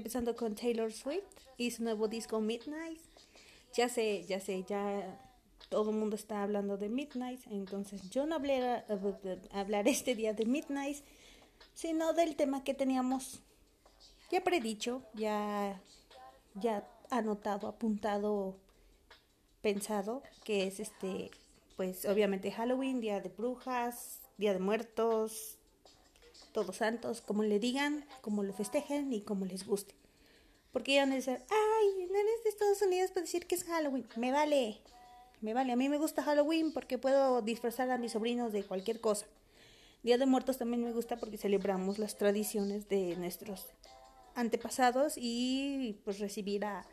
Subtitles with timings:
[0.00, 1.24] empezando con Taylor Swift
[1.58, 2.98] y su nuevo disco Midnight.
[3.74, 5.20] Ya sé, ya sé, ya
[5.68, 8.82] todo el mundo está hablando de Midnight, entonces yo no hablaré
[9.52, 11.04] hablar este día de Midnight,
[11.74, 13.42] sino del tema que teníamos
[14.30, 15.80] ya predicho, ya,
[16.54, 18.56] ya anotado, apuntado,
[19.60, 21.30] pensado, que es este,
[21.76, 25.58] pues obviamente Halloween, Día de Brujas, Día de Muertos,
[26.52, 29.94] Todos Santos, como le digan, como lo festejen y como les guste.
[30.72, 34.06] Porque ya a decir, ay, no eres de Estados Unidos para decir que es Halloween.
[34.16, 34.80] Me vale,
[35.40, 35.72] me vale.
[35.72, 39.26] A mí me gusta Halloween porque puedo disfrazar a mis sobrinos de cualquier cosa.
[40.02, 43.66] Día de Muertos también me gusta porque celebramos las tradiciones de nuestros
[44.34, 46.86] antepasados y pues recibir a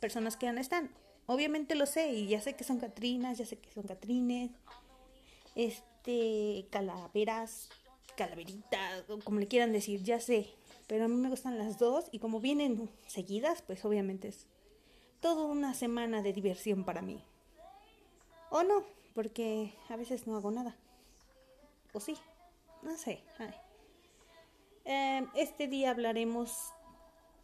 [0.00, 0.90] personas que ya no están.
[1.26, 4.50] Obviamente lo sé y ya sé que son Catrinas, ya sé que son Catrines,
[5.54, 7.68] este, calaveras,
[8.20, 10.46] calaveritas, como le quieran decir, ya sé.
[10.86, 14.46] Pero a mí me gustan las dos y como vienen seguidas, pues obviamente es
[15.20, 17.24] toda una semana de diversión para mí.
[18.50, 20.76] O no, porque a veces no hago nada.
[21.94, 22.14] O sí,
[22.82, 23.22] no sé.
[24.84, 26.74] Eh, este día hablaremos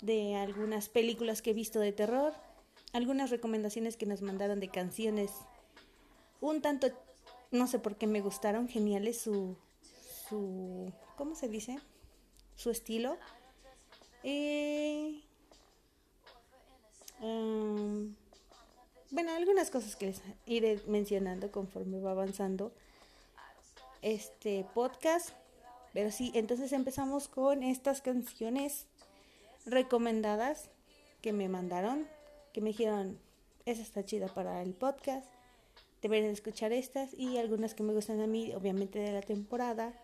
[0.02, 2.34] de algunas películas que he visto de terror,
[2.92, 5.30] algunas recomendaciones que nos mandaron de canciones,
[6.42, 6.88] un tanto,
[7.50, 9.56] no sé por qué me gustaron, geniales su,
[10.28, 11.78] su, ¿cómo se dice?
[12.54, 13.16] Su estilo.
[14.22, 15.22] Eh,
[17.20, 18.14] um,
[19.10, 22.72] bueno, algunas cosas que les iré mencionando conforme va avanzando
[24.02, 25.30] este podcast.
[25.92, 28.86] Pero sí, entonces empezamos con estas canciones
[29.64, 30.70] recomendadas
[31.22, 32.06] que me mandaron,
[32.52, 33.18] que me dijeron,
[33.64, 35.26] esa está chida para el podcast,
[36.02, 39.94] deberían escuchar estas y algunas que me gustan a mí, obviamente de la temporada,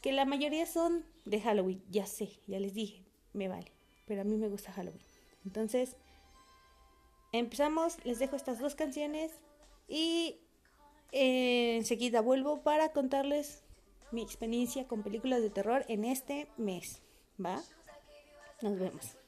[0.00, 3.72] que la mayoría son de Halloween, ya sé, ya les dije, me vale,
[4.06, 5.02] pero a mí me gusta Halloween.
[5.44, 5.96] Entonces,
[7.32, 9.32] empezamos, les dejo estas dos canciones
[9.88, 10.40] y
[11.12, 13.62] eh, enseguida vuelvo para contarles
[14.12, 17.02] mi experiencia con películas de terror en este mes,
[17.38, 17.60] ¿va?
[18.62, 19.19] Nos vemos.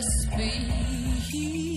[0.00, 1.69] just be here.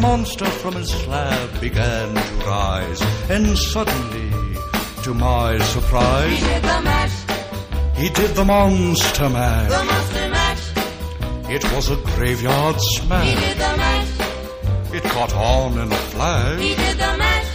[0.00, 3.00] My monster from his slab began to rise,
[3.30, 4.30] and suddenly,
[5.02, 7.16] to my surprise, He did the mash,
[7.96, 9.70] he did the monster mash.
[9.70, 11.50] the monster mash.
[11.50, 13.26] It was a graveyard smash.
[13.28, 16.60] He did the mash, It caught on in a flash.
[16.60, 17.50] he did the mash.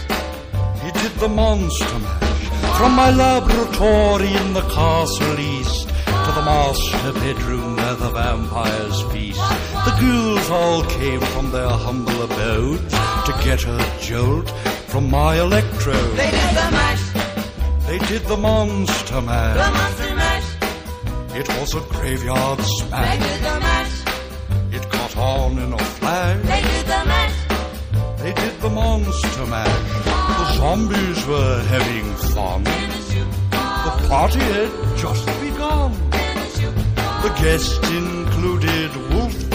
[0.84, 2.20] He did the monster mash
[2.78, 9.23] from my laboratory in the castle east to the master bedroom where the vampires feast.
[10.08, 12.92] The all came from their humble abodes
[13.26, 14.48] to get a jolt
[14.92, 16.16] from my electrode.
[16.16, 17.04] They did the mash,
[17.88, 19.56] They did the monster mash.
[19.62, 20.48] the monster mash.
[21.40, 23.18] It was a graveyard smash.
[23.18, 23.94] They did the mash,
[24.76, 26.40] It caught on in a flash.
[26.52, 27.38] they did the mash.
[28.22, 29.82] They did the monster mash.
[30.40, 32.60] The zombies were having fun.
[32.66, 33.26] In a shoe,
[33.86, 34.70] The party had
[35.04, 35.90] just begun.
[36.24, 36.74] in a shoe.
[37.24, 38.90] The guests included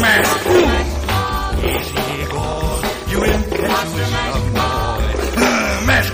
[0.00, 0.20] man.
[1.64, 2.84] Is he gone?
[3.10, 5.86] You impetuous young boy.
[5.86, 6.10] Mash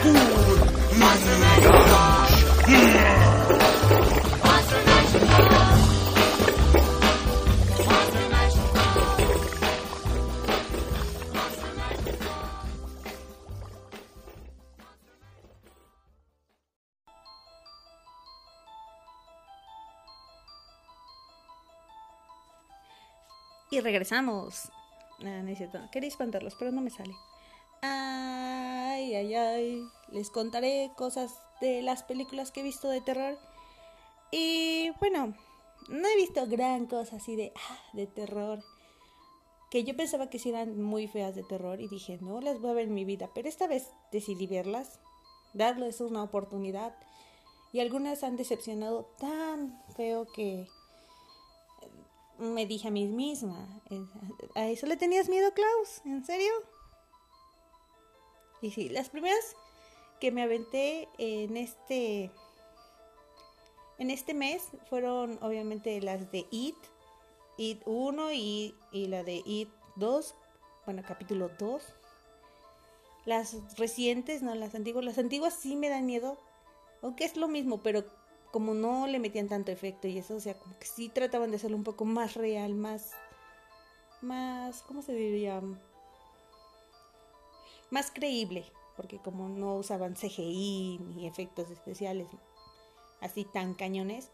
[23.79, 24.73] Y regresamos.
[25.21, 25.79] Ah, no es cierto.
[25.93, 27.15] Quería espantarlos, pero no me sale.
[27.81, 29.89] Ay, ay, ay.
[30.11, 33.39] Les contaré cosas de las películas que he visto de terror.
[34.33, 35.33] Y bueno,
[35.89, 38.65] no he visto gran cosa así de, ah, de terror.
[39.71, 42.71] Que yo pensaba que sí eran muy feas de terror y dije, no las voy
[42.71, 43.31] a ver en mi vida.
[43.33, 44.99] Pero esta vez decidí verlas,
[45.55, 46.97] darles una oportunidad.
[47.73, 50.67] Y algunas han decepcionado tan feo que
[52.39, 53.83] me dije a mí misma,
[54.55, 56.01] ¿a eso le tenías miedo, Klaus?
[56.05, 56.53] ¿En serio?
[58.63, 59.57] Y sí, las primeras
[60.21, 62.31] que me aventé en este
[63.99, 66.77] en este mes fueron obviamente las de It,
[67.57, 70.35] It 1 y, y la de It 2,
[70.87, 71.83] bueno, capítulo 2.
[73.27, 76.39] Las recientes, no, las antiguas, las antiguas sí me dan miedo,
[77.03, 78.05] aunque es lo mismo, pero
[78.51, 81.57] como no le metían tanto efecto y eso, o sea, como que sí trataban de
[81.57, 83.13] hacerlo un poco más real, más,
[84.23, 85.61] más, ¿cómo se diría?
[87.91, 88.65] Más creíble,
[88.97, 92.29] porque como no usaban CGI ni efectos especiales
[93.21, 94.31] así tan cañones,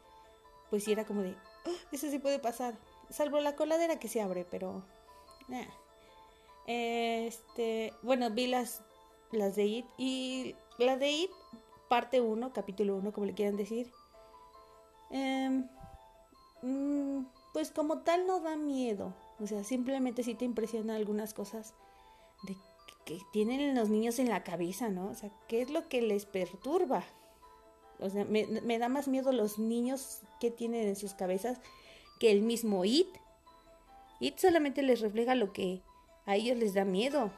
[0.70, 2.78] pues sí era como de, "Ah, eso sí puede pasar,
[3.10, 4.84] salvo la coladera que se abre, pero.
[6.66, 8.82] Este, bueno, vi las,
[9.30, 11.30] las de It y la de It,
[11.88, 13.92] parte 1, capítulo 1, como le quieran decir.
[15.14, 15.68] Em,
[16.62, 19.14] mm, pues como tal no da miedo.
[19.38, 21.72] O sea, simplemente sí te impresiona algunas cosas
[22.42, 22.56] de
[23.04, 25.08] que, tienen los niños en la cabeza, ¿no?
[25.08, 27.04] O sea, ¿qué es lo que les perturba?
[28.00, 31.60] O sea, me, me da más miedo los niños que tienen en sus cabezas
[32.18, 33.06] que el mismo It.
[34.18, 35.80] It solamente les refleja lo que
[36.26, 37.30] a ellos les da miedo.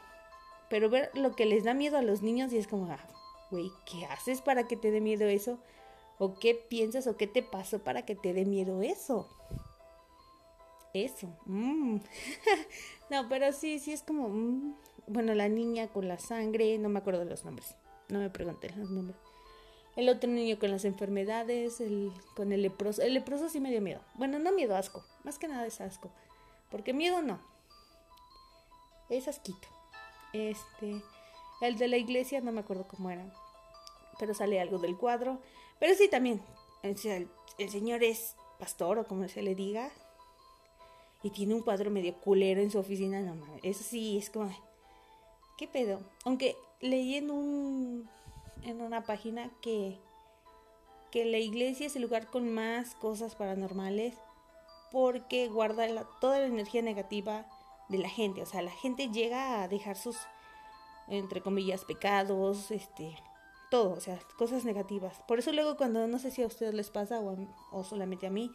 [0.67, 3.07] Pero ver lo que les da miedo a los niños y es como, ah,
[3.51, 5.59] güey, ¿qué haces para que te dé miedo eso?
[6.19, 9.27] ¿O qué piensas o qué te pasó para que te dé miedo eso?
[10.93, 11.27] Eso.
[11.45, 11.97] mm.
[13.11, 14.29] no, pero sí, sí es como...
[14.29, 14.75] mm,
[15.07, 17.75] Bueno, la niña con la sangre, no me acuerdo de los nombres.
[18.09, 19.17] No me pregunté los nombres.
[19.95, 23.01] El otro niño con las enfermedades, el con el leproso.
[23.01, 24.01] El leproso sí me dio miedo.
[24.15, 25.03] Bueno, no miedo, asco.
[25.23, 26.11] Más que nada es asco.
[26.69, 27.39] Porque miedo no.
[29.09, 29.67] Es asquito.
[30.33, 31.01] Este,
[31.61, 33.25] el de la iglesia no me acuerdo cómo era.
[34.19, 35.39] Pero sale algo del cuadro.
[35.79, 36.41] Pero sí también.
[36.83, 39.91] El, el señor es pastor o como se le diga.
[41.23, 43.21] Y tiene un cuadro medio culero en su oficina.
[43.21, 43.35] No.
[43.63, 44.51] Eso sí es como.
[45.57, 45.99] ¿Qué pedo?
[46.25, 48.09] Aunque leí en un.
[48.63, 49.97] en una página que.
[51.11, 54.15] que la iglesia es el lugar con más cosas paranormales.
[54.91, 57.45] Porque guarda toda la energía negativa
[57.89, 58.41] de la gente.
[58.41, 60.17] O sea, la gente llega a dejar sus,
[61.07, 63.17] entre comillas, pecados, este,
[63.69, 65.19] todo, o sea, cosas negativas.
[65.27, 67.37] Por eso luego cuando, no sé si a ustedes les pasa o, a-
[67.71, 68.51] o solamente a mí,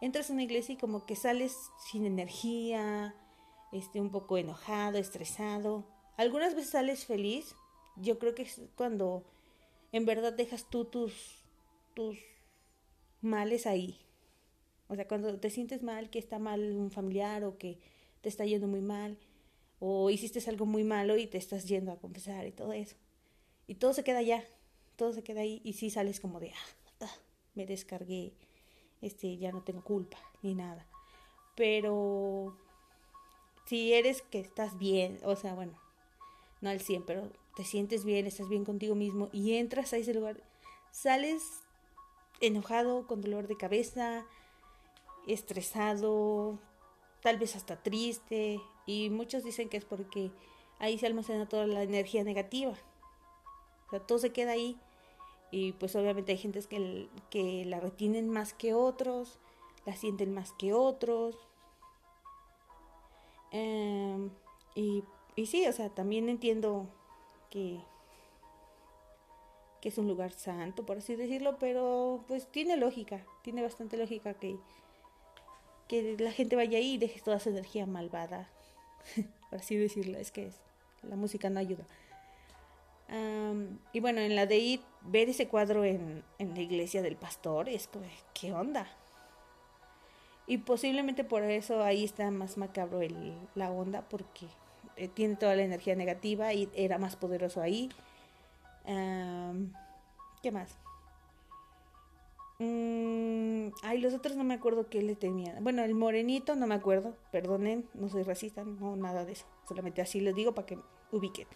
[0.00, 1.56] entras a una iglesia y como que sales
[1.90, 3.14] sin energía,
[3.72, 5.84] este, un poco enojado, estresado.
[6.16, 7.54] Algunas veces sales feliz.
[7.96, 9.24] Yo creo que es cuando
[9.92, 11.44] en verdad dejas tú tus,
[11.94, 12.18] tus
[13.20, 13.98] males ahí.
[14.88, 17.78] O sea, cuando te sientes mal, que está mal un familiar o que
[18.22, 19.18] te está yendo muy mal,
[19.80, 22.96] o hiciste algo muy malo y te estás yendo a confesar y todo eso.
[23.68, 24.44] Y todo se queda allá,
[24.96, 27.14] todo se queda ahí y sí sales como de, ah, ah,
[27.54, 28.32] me descargué,
[29.00, 30.84] este, ya no tengo culpa ni nada.
[31.54, 32.56] Pero
[33.66, 35.78] si eres que estás bien, o sea, bueno,
[36.60, 40.14] no al 100, pero te sientes bien, estás bien contigo mismo y entras a ese
[40.14, 40.42] lugar,
[40.90, 41.42] sales
[42.40, 44.24] enojado, con dolor de cabeza,
[45.26, 46.58] estresado,
[47.20, 50.30] tal vez hasta triste, y muchos dicen que es porque
[50.78, 52.74] ahí se almacena toda la energía negativa.
[53.88, 54.78] O sea, todo se queda ahí.
[55.52, 59.38] Y pues obviamente hay gentes que, que la retienen más que otros,
[59.86, 61.36] la sienten más que otros.
[63.50, 64.30] Em,
[64.74, 65.02] y,
[65.36, 66.86] y sí, o sea, también entiendo
[67.50, 67.80] que,
[69.80, 74.34] que es un lugar santo, por así decirlo, pero pues tiene lógica, tiene bastante lógica
[74.34, 74.56] que,
[75.88, 78.48] que la gente vaya ahí y deje toda su energía malvada,
[79.50, 80.60] por así decirlo, es que es-
[81.02, 81.86] la música no ayuda.
[83.92, 87.68] Y bueno, en la de ir, ver ese cuadro en, en la iglesia del pastor,
[87.68, 88.86] es como, ¿qué onda?
[90.46, 94.46] Y posiblemente por eso ahí está más macabro el, la onda, porque
[94.96, 97.90] eh, tiene toda la energía negativa y era más poderoso ahí.
[100.42, 100.76] ¿Qué más?
[102.58, 105.62] Mm, ay, los otros no me acuerdo qué le tenían.
[105.62, 109.46] Bueno, el morenito no me acuerdo, perdonen, no soy racista, no, nada de eso.
[109.68, 110.78] Solamente así lo digo para que
[111.12, 111.46] ubiquen.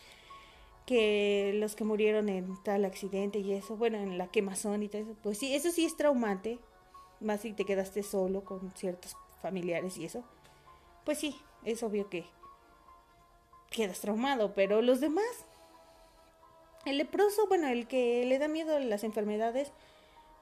[0.86, 5.02] Que los que murieron en tal accidente y eso, bueno, en la quemazón y todo
[5.02, 6.58] eso, pues sí, eso sí es traumante.
[7.20, 10.24] Más si te quedaste solo con ciertos familiares y eso.
[11.04, 12.24] Pues sí, es obvio que
[13.70, 15.24] quedas traumado, pero los demás.
[16.84, 19.72] El leproso, bueno, el que le da miedo a las enfermedades,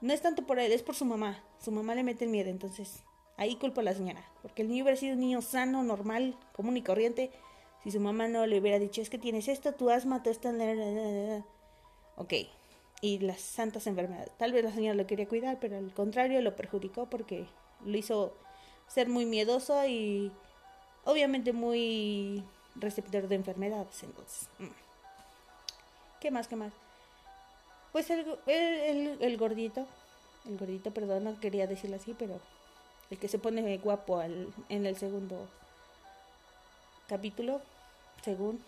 [0.01, 1.43] no es tanto por él, es por su mamá.
[1.59, 3.03] Su mamá le mete el miedo, entonces
[3.37, 4.23] ahí culpo a la señora.
[4.41, 7.31] Porque el niño hubiera sido un niño sano, normal, común y corriente.
[7.83, 11.45] Si su mamá no le hubiera dicho, es que tienes esto, tu asma, la, la".
[12.17, 12.33] Ok.
[13.01, 14.31] Y las santas enfermedades.
[14.37, 17.47] Tal vez la señora lo quería cuidar, pero al contrario lo perjudicó porque
[17.83, 18.35] lo hizo
[18.87, 20.31] ser muy miedoso y
[21.05, 22.43] obviamente muy
[22.75, 24.03] receptor de enfermedades.
[24.03, 24.67] Entonces, mm.
[26.19, 26.47] ¿qué más?
[26.47, 26.73] ¿Qué más?
[27.91, 29.87] Pues el, el, el- el gordito,
[30.45, 32.39] el gordito, perdón, no quería decirlo así, pero
[33.09, 35.47] el que se pone guapo al- en el segundo
[37.07, 37.61] capítulo,
[38.23, 38.63] según.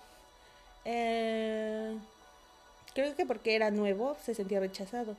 [0.86, 1.98] Eh,
[2.94, 5.16] creo que porque era nuevo se sentía rechazado.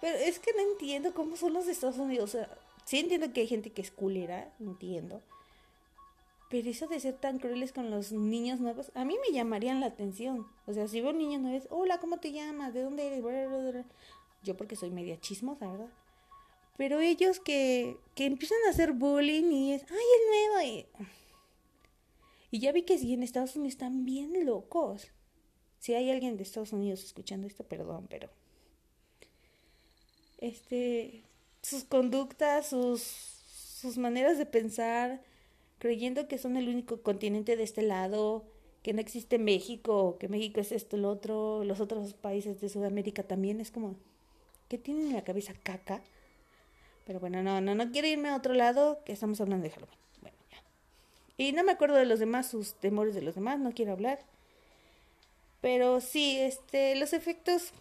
[0.00, 2.34] Pero es que no entiendo cómo son los de Estados Unidos.
[2.34, 2.46] O
[2.84, 5.22] sí entiendo que hay gente que es culera, entiendo.
[6.50, 9.86] Pero eso de ser tan crueles con los niños nuevos, a mí me llamarían la
[9.86, 10.46] atención.
[10.66, 12.74] O sea, si veo niños nuevos, hola, ¿cómo te llamas?
[12.74, 13.86] ¿De dónde eres?
[14.42, 15.88] Yo porque soy media chismosa, ¿verdad?
[16.76, 20.62] Pero ellos que, que empiezan a hacer bullying y es, ay, el nuevo.
[20.62, 20.86] Y,
[22.54, 25.08] y ya vi que sí, en Estados Unidos están bien locos.
[25.80, 28.30] Si hay alguien de Estados Unidos escuchando esto, perdón, pero...
[30.38, 31.24] Este...
[31.62, 35.20] Sus conductas, sus, sus maneras de pensar,
[35.80, 38.44] creyendo que son el único continente de este lado,
[38.84, 43.24] que no existe México, que México es esto, lo otro, los otros países de Sudamérica
[43.24, 43.96] también, es como,
[44.68, 46.02] ¿qué tienen en la cabeza caca?
[47.04, 50.03] Pero bueno, no, no, no quiero irme a otro lado, que estamos hablando de Halloween.
[51.36, 54.20] Y no me acuerdo de los demás, sus temores de los demás, no quiero hablar.
[55.60, 57.72] Pero sí, este, los efectos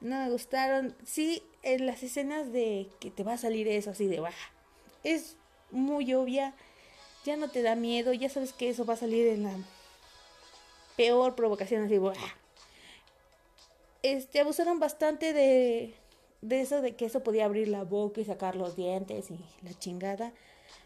[0.00, 0.94] No me gustaron.
[1.04, 4.52] Sí, en las escenas de que te va a salir eso así de baja.
[5.02, 5.36] Es
[5.70, 6.54] muy obvia.
[7.24, 8.12] Ya no te da miedo.
[8.12, 9.56] Ya sabes que eso va a salir en la
[10.96, 11.98] peor provocación así.
[11.98, 12.14] ¡buah!
[14.02, 15.94] Este, abusaron bastante de,
[16.42, 19.72] de eso, de que eso podía abrir la boca y sacar los dientes y la
[19.78, 20.32] chingada.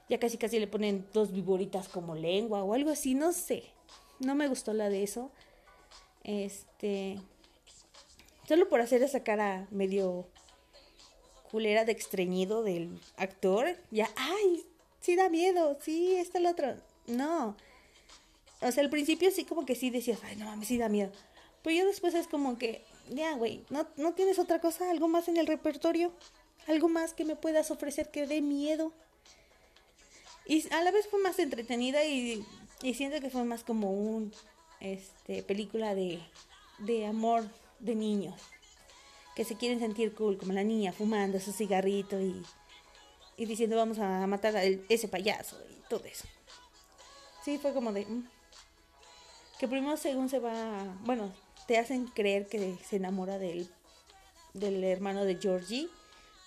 [0.09, 3.65] Ya casi casi le ponen dos viboritas como lengua o algo así, no sé.
[4.21, 5.31] No me gustó la de eso.
[6.25, 7.21] Este.
[8.47, 10.27] Solo por hacer esa cara medio
[11.51, 13.77] culera de extrañido del actor.
[13.91, 14.65] Ya, ay,
[15.01, 16.75] sí da miedo, sí, está el otro.
[17.07, 17.57] No.
[18.61, 21.13] O sea, al principio sí como que sí decías, ay, no mames, sí da miedo.
[21.63, 24.91] Pero yo después es como que, ya, güey, ¿no, ¿no tienes otra cosa?
[24.91, 26.13] ¿Algo más en el repertorio?
[26.67, 28.93] ¿Algo más que me puedas ofrecer que dé miedo?
[30.49, 32.45] Y a la vez fue más entretenida y,
[32.83, 34.33] y siento que fue más como un,
[34.81, 36.19] este, película de,
[36.79, 37.45] de amor
[37.79, 38.41] de niños.
[39.37, 42.43] Que se quieren sentir cool, como la niña fumando su cigarrito y,
[43.37, 46.25] y diciendo vamos a matar a ese payaso y todo eso.
[47.45, 48.05] Sí, fue como de...
[48.07, 48.29] mm.
[49.61, 50.97] Que primero según se va...
[51.05, 51.33] Bueno,
[51.67, 53.69] te hacen creer que se enamora del,
[54.55, 55.89] del hermano de Georgie.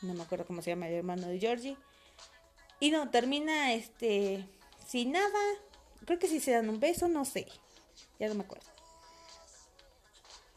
[0.01, 1.77] No me acuerdo cómo se llama el hermano de Georgie.
[2.81, 4.45] Y no, termina este...
[4.85, 5.39] Sin nada.
[6.05, 7.47] Creo que si se dan un beso, no sé.
[8.19, 8.65] Ya no me acuerdo.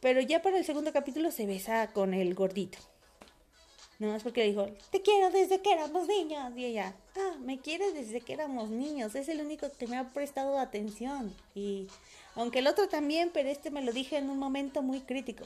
[0.01, 2.79] Pero ya para el segundo capítulo se besa con el gordito.
[3.99, 6.53] No más porque dijo, te quiero desde que éramos niños.
[6.57, 9.15] Y ella, ah, me quieres desde que éramos niños.
[9.15, 11.33] Es el único que me ha prestado atención.
[11.55, 11.87] Y
[12.35, 15.45] aunque el otro también, pero este me lo dije en un momento muy crítico.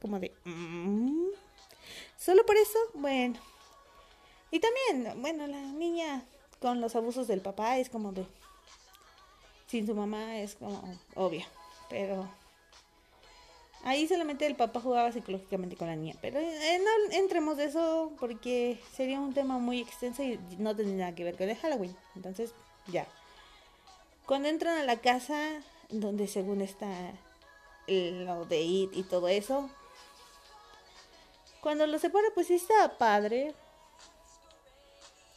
[0.00, 1.28] Como de, "Mm".
[2.18, 3.38] solo por eso, bueno.
[4.54, 6.22] Y también, bueno, la niña
[6.60, 8.24] con los abusos del papá es como de,
[9.66, 10.80] sin su mamá es como
[11.16, 11.44] obvio.
[11.90, 12.28] Pero
[13.82, 16.14] Ahí solamente el papá jugaba psicológicamente con la niña.
[16.22, 20.98] Pero eh, no entremos de eso porque sería un tema muy extenso y no tendría
[20.98, 21.96] nada que ver con el Halloween.
[22.14, 22.54] Entonces,
[22.86, 23.08] ya.
[24.24, 26.88] Cuando entran a la casa donde según está
[27.88, 29.68] lo de It y todo eso.
[31.60, 33.52] Cuando lo separa, pues sí está padre.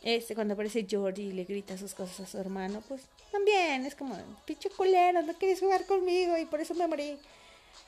[0.08, 3.94] Este, cuando aparece Georgie y le grita sus cosas a su hermano, pues también es
[3.94, 4.16] como,
[4.46, 7.20] pinche culero, no quieres jugar conmigo y por eso me morí.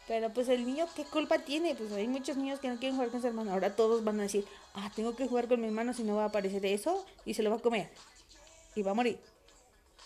[0.05, 1.75] Pero pues el niño, ¿qué culpa tiene?
[1.75, 3.53] Pues hay muchos niños que no quieren jugar con su hermano.
[3.53, 6.23] Ahora todos van a decir, ah, tengo que jugar con mi hermano si no va
[6.23, 7.89] a aparecer eso y se lo va a comer.
[8.75, 9.17] Y va a morir.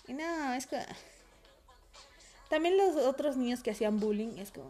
[0.07, 0.77] Y no, es que...
[2.47, 4.69] También los otros niños que hacían bullying, es como,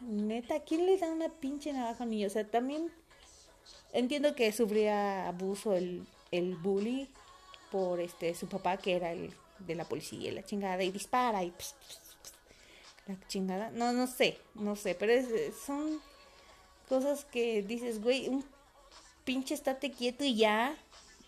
[0.00, 2.26] neta, ¿quién les da una pinche navaja a un niño?
[2.26, 2.90] O sea, también
[3.92, 7.08] entiendo que sufría abuso el, el bully
[7.70, 11.44] por este su papá que era el de la policía y la chingada y dispara
[11.44, 11.52] y
[13.06, 13.70] la chingada.
[13.70, 16.00] No no sé no sé pero es- son
[16.88, 18.44] cosas que dices güey un
[19.24, 20.76] pinche estate quieto y ya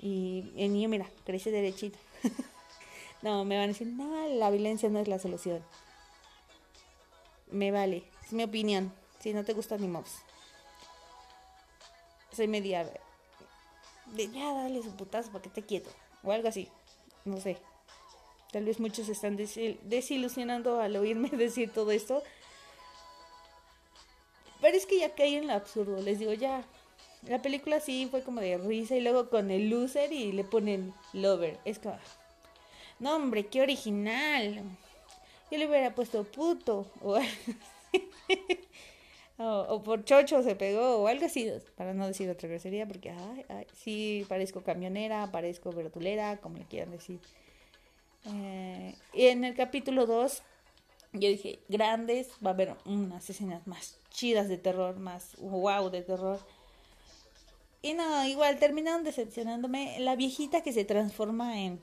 [0.00, 1.98] y el niño mira crece derechito.
[3.22, 5.62] No me van a decir no la violencia no es la solución
[7.50, 8.92] me vale es mi opinión.
[9.20, 10.04] Si no te gusta ni modo
[12.32, 12.90] soy media
[14.06, 15.90] de ya dale su putazo para que te quieto
[16.22, 16.68] o algo así
[17.24, 17.56] no sé.
[18.52, 22.22] Tal vez muchos están desi- desilusionando al oírme decir todo esto.
[24.60, 26.64] Pero es que ya caí en lo absurdo les digo ya.
[27.26, 30.92] La película sí fue como de risa y luego con el loser y le ponen
[31.14, 31.58] lover.
[31.64, 31.98] Es como
[32.98, 34.62] no hombre qué original.
[35.50, 38.10] Yo le hubiera puesto puto o algo así.
[39.36, 43.10] O, o por chocho se pegó o algo así, para no decir otra grosería, porque
[43.10, 47.18] ay, ay, sí parezco camionera, parezco verdulera, como le quieran decir.
[48.26, 50.42] Eh, y en el capítulo 2,
[51.14, 56.02] yo dije, grandes, va a haber unas escenas más chidas de terror, más wow de
[56.02, 56.38] terror.
[57.82, 59.98] Y no, igual terminaron decepcionándome.
[60.00, 61.80] La viejita que se transforma en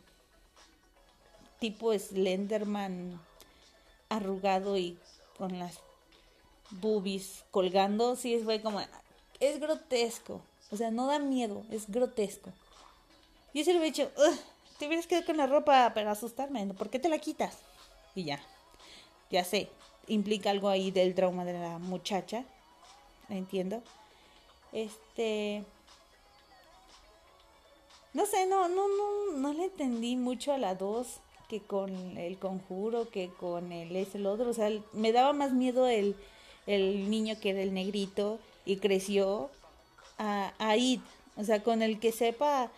[1.59, 3.21] tipo Slenderman
[4.09, 4.97] arrugado y
[5.37, 5.79] con las
[6.71, 8.81] boobies colgando, sí fue como
[9.39, 12.51] es grotesco, o sea, no da miedo, es grotesco.
[13.53, 14.37] Yo se lo hubiera dicho, "Ugh,
[14.77, 16.65] te hubieras quedado con la ropa para asustarme.
[16.73, 17.57] ¿por qué te la quitas?
[18.15, 18.39] Y ya,
[19.29, 19.69] ya sé,
[20.07, 22.45] implica algo ahí del trauma de la muchacha,
[23.29, 23.83] entiendo.
[24.71, 25.63] Este,
[28.13, 32.37] no sé, no, no, no, no le entendí mucho a la 2 que con el
[32.39, 34.49] conjuro, que con el es el otro.
[34.49, 36.15] O sea, me daba más miedo el,
[36.75, 39.49] el niño que era el negrito y creció
[40.17, 40.75] a, a.
[41.37, 42.71] O sea, con el que sepa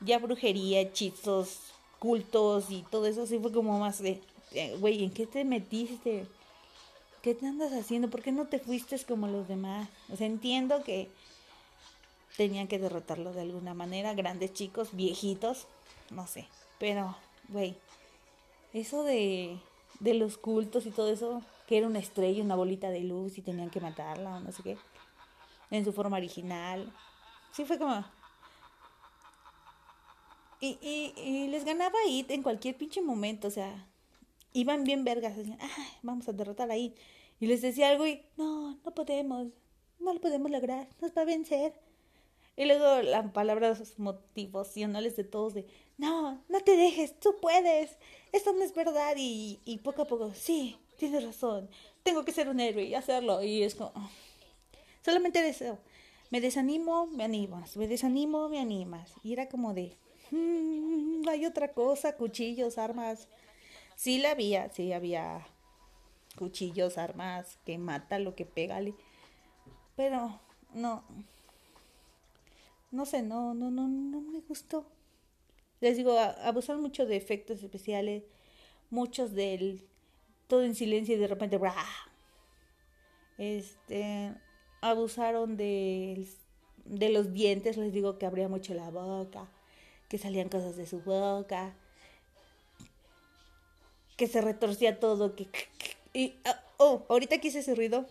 [0.00, 1.58] ya brujería, hechizos,
[1.98, 4.20] cultos y todo eso, sí fue como más de,
[4.52, 6.26] eh, güey, ¿en qué te metiste?
[7.22, 8.08] ¿qué te andas haciendo?
[8.08, 9.88] ¿Por qué no te fuiste como los demás?
[10.12, 11.08] O sea, entiendo que
[12.36, 15.66] tenían que derrotarlo de alguna manera, grandes chicos, viejitos,
[16.10, 16.46] no sé,
[16.78, 17.16] pero,
[17.48, 17.76] güey,
[18.72, 19.58] eso de,
[19.98, 23.42] de los cultos y todo eso, que era una estrella, una bolita de luz y
[23.42, 24.76] tenían que matarla o no sé qué,
[25.70, 26.92] en su forma original,
[27.52, 28.04] sí fue como...
[30.60, 33.86] Y, y, y les ganaba ahí en cualquier pinche momento, o sea,
[34.52, 36.92] iban bien vergas, decían, ay, vamos a derrotar ahí.
[37.38, 39.46] Y les decía algo y, no, no podemos,
[40.00, 41.72] no lo podemos lograr, nos va a vencer.
[42.56, 47.96] Y luego las palabras motivacionales de todos de, no, no te dejes, tú puedes,
[48.32, 49.14] esto no es verdad.
[49.16, 51.68] Y, y poco a poco, sí, tienes razón,
[52.02, 53.42] tengo que ser un héroe y hacerlo.
[53.42, 54.10] Y es como, oh,
[55.02, 55.78] solamente deseo,
[56.30, 59.12] me desanimo, me animas, me desanimo, me animas.
[59.24, 59.96] Y era como de,
[60.30, 63.28] mm, hay otra cosa, cuchillos, armas.
[63.96, 65.46] Sí la había, sí había
[66.36, 68.94] cuchillos, armas, que mata lo que pégale.
[69.96, 70.38] Pero
[70.74, 71.02] no,
[72.90, 74.84] no sé, no, no, no, no me gustó.
[75.80, 78.24] Les digo, abusaron mucho de efectos especiales,
[78.90, 79.89] muchos del
[80.50, 81.74] todo en silencio y de repente, ¡bra!
[83.38, 84.34] Este,
[84.82, 86.26] abusaron de,
[86.84, 89.48] los dientes, les digo que abría mucho la boca,
[90.08, 91.74] que salían cosas de su boca,
[94.18, 95.48] que se retorcía todo, que...
[96.12, 96.34] Y,
[96.76, 98.04] oh, ahorita que hice ese ruido,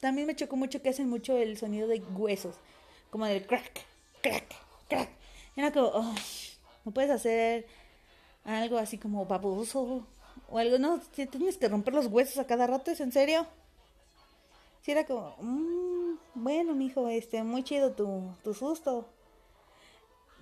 [0.00, 2.56] también me chocó mucho que hacen mucho el sonido de huesos,
[3.10, 3.84] como del crack,
[4.22, 4.46] crack,
[4.88, 5.10] crack.
[5.54, 6.14] Era como,
[6.84, 7.66] no puedes hacer
[8.44, 10.06] algo así como baboso
[10.52, 13.46] o algo, no, si tienes que romper los huesos a cada rato, ¿es en serio?
[14.82, 19.08] Si era como, mmm, bueno, mijo, este, muy chido tu, tu susto.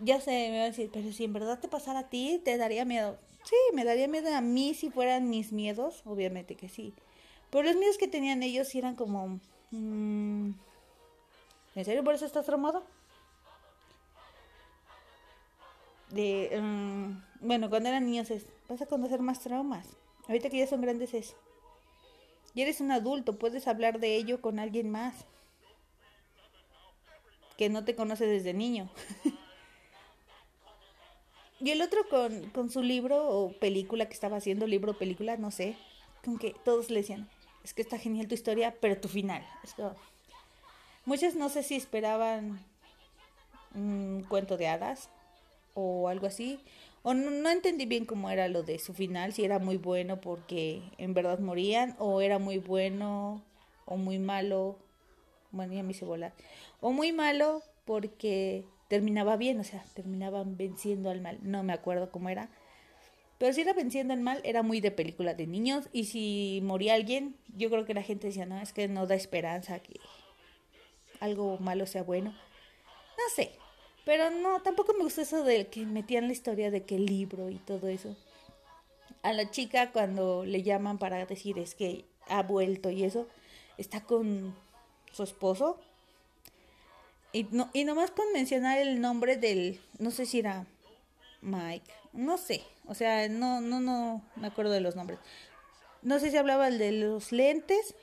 [0.01, 2.57] Ya sé, me va a decir, pero si en verdad te pasara a ti, te
[2.57, 3.19] daría miedo.
[3.45, 6.93] Sí, me daría miedo a mí si fueran mis miedos, obviamente que sí.
[7.51, 9.39] Pero los miedos que tenían ellos sí eran como,
[9.71, 10.51] mmm,
[11.77, 12.83] ¿en serio por eso estás traumado?
[16.11, 19.87] de um, bueno cuando eran niños es vas a conocer más traumas
[20.31, 21.35] ahorita que ya son grandes es
[22.55, 25.27] y eres un adulto puedes hablar de ello con alguien más
[27.57, 28.89] que no te conoce desde niño
[31.61, 35.37] y el otro con, con su libro o película que estaba haciendo libro o película
[35.37, 35.77] no sé
[36.25, 37.29] con que todos le decían
[37.65, 39.75] es que está genial tu historia pero tu final es
[41.05, 42.65] muchas no sé si esperaban
[43.75, 45.11] un cuento de hadas
[45.75, 46.61] o algo así.
[47.03, 50.21] O no, no, entendí bien cómo era lo de su final, si era muy bueno
[50.21, 53.43] porque en verdad morían, o era muy bueno
[53.87, 54.79] o muy malo.
[55.51, 56.33] Bueno, ya me hice volar.
[56.81, 61.39] O muy malo porque terminaba bien, o sea, terminaban venciendo al mal.
[61.43, 62.51] No me acuerdo cómo era.
[63.39, 65.89] Pero si era venciendo al mal, era muy de película de niños.
[65.93, 69.15] Y si moría alguien, yo creo que la gente decía, no, es que no da
[69.15, 69.99] esperanza que
[71.21, 72.31] algo malo sea bueno.
[72.33, 73.53] No sé,
[74.05, 77.51] pero no, tampoco me gustó eso de que metían la historia de que el libro
[77.51, 78.17] y todo eso.
[79.23, 83.27] A la chica cuando le llaman para decir es que ha vuelto y eso,
[83.77, 84.55] está con
[85.13, 85.79] su esposo.
[87.33, 90.67] Y, no, y nomás con mencionar el nombre del, no sé si era
[91.43, 95.21] Mike, no sé, o sea, no, no, no me acuerdo de los nombres.
[96.03, 97.95] No sé si hablaba el de los lentes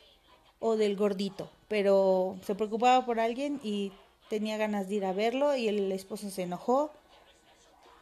[0.59, 3.91] o del gordito, pero se preocupaba por alguien y
[4.29, 6.91] tenía ganas de ir a verlo y el esposo se enojó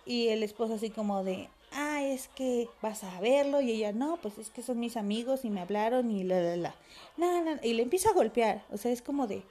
[0.06, 4.18] y el esposo así como de, ah, es que vas a verlo y ella, no,
[4.18, 6.76] pues es que son mis amigos y me hablaron y la, la, la.
[7.18, 9.44] No, no, y le empieza a golpear, o sea, es como de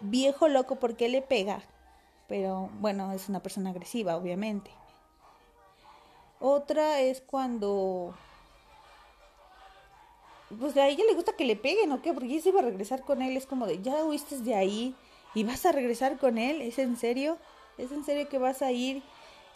[0.00, 1.62] viejo loco porque le pega,
[2.28, 4.70] pero bueno, es una persona agresiva, obviamente.
[6.40, 8.14] Otra es cuando
[10.58, 12.12] pues a ella le gusta que le peguen, ¿o qué?
[12.12, 14.94] Porque ella se iba a regresar con él, es como de, ya huiste de ahí,
[15.34, 16.60] y vas a regresar con él.
[16.62, 17.38] ¿Es en serio?
[17.78, 19.02] ¿Es en serio que vas a ir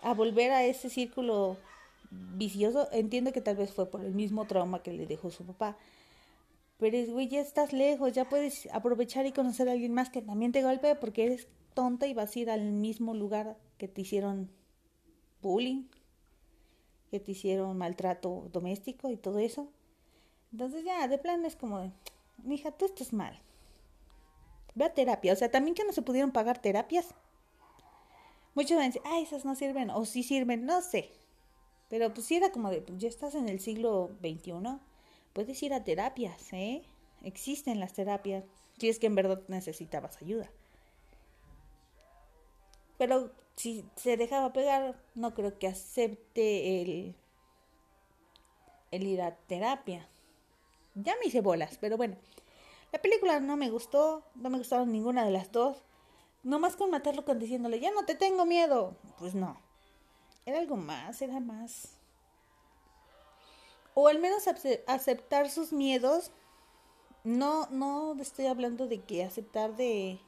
[0.02, 1.56] a volver a ese círculo
[2.10, 2.88] vicioso?
[2.92, 5.76] Entiendo que tal vez fue por el mismo trauma que le dejó su papá.
[6.78, 10.20] Pero es, güey, ya estás lejos, ya puedes aprovechar y conocer a alguien más que
[10.20, 14.02] también te golpee porque eres tonta y vas a ir al mismo lugar que te
[14.02, 14.50] hicieron
[15.40, 15.84] bullying,
[17.10, 19.70] que te hicieron maltrato doméstico y todo eso.
[20.52, 21.92] Entonces ya, de plan es como,
[22.42, 23.40] mija, tú estás mal.
[24.76, 25.32] Ve a terapia.
[25.32, 27.14] O sea, también que no se pudieron pagar terapias.
[28.54, 31.10] Muchos van a decir, ah, esas no sirven, o sí sirven, no sé.
[31.88, 34.52] Pero pues si era como de, pues ya estás en el siglo XXI,
[35.32, 36.82] puedes ir a terapias, ¿eh?
[37.22, 38.44] Existen las terapias,
[38.78, 40.50] si es que en verdad necesitabas ayuda.
[42.98, 47.14] Pero si se dejaba pegar, no creo que acepte el,
[48.90, 50.08] el ir a terapia.
[50.94, 52.16] Ya me hice bolas, pero bueno.
[52.96, 55.76] La película no me gustó, no me gustaron ninguna de las dos.
[56.42, 58.96] No más con matarlo con diciéndole, ya no te tengo miedo.
[59.18, 59.60] Pues no.
[60.46, 61.90] Era algo más, era más.
[63.92, 66.30] O al menos ace- aceptar sus miedos.
[67.22, 70.18] No, no estoy hablando de que aceptar de.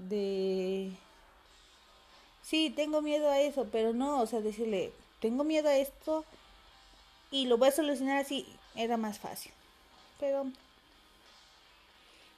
[0.00, 0.96] de.
[2.42, 6.24] Sí, tengo miedo a eso, pero no, o sea, decirle, tengo miedo a esto
[7.30, 9.52] y lo voy a solucionar así, era más fácil.
[10.18, 10.50] Pero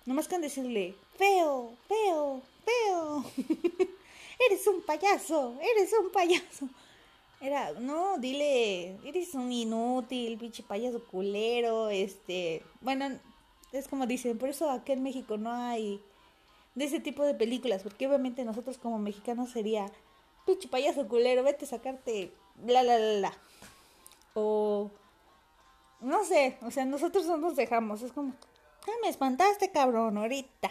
[0.07, 3.25] nomás con decirle, feo, feo, feo,
[4.51, 6.69] eres un payaso, eres un payaso.
[7.40, 13.19] Era, no, dile, eres un inútil, pinche payaso culero, este, bueno,
[13.73, 16.01] es como dicen, por eso acá en México no hay
[16.75, 19.87] de ese tipo de películas, porque obviamente nosotros como mexicanos sería,
[20.47, 23.33] pinche payaso culero, vete a sacarte, bla, bla, bla, bla.
[24.35, 24.90] O,
[26.01, 28.33] no sé, o sea, nosotros no nos dejamos, es como,
[28.87, 30.70] ah, me espantaste, cabrón, ahorita.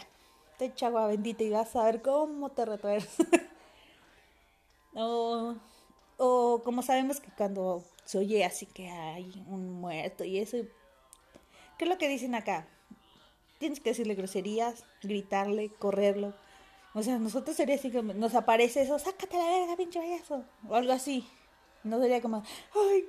[0.57, 3.27] Te echo agua bendita y vas a ver cómo te retuerces.
[4.95, 5.55] o,
[6.17, 10.57] o como sabemos que cuando se oye así que hay un muerto y eso,
[11.77, 12.67] ¿qué es lo que dicen acá?
[13.57, 16.33] Tienes que decirle groserías, gritarle, correrlo.
[16.93, 20.43] O sea, nosotros sería así como, nos aparece eso, sácate la verga, pinche payaso.
[20.67, 21.25] O algo así.
[21.83, 22.43] No sería como,
[22.75, 23.05] ay,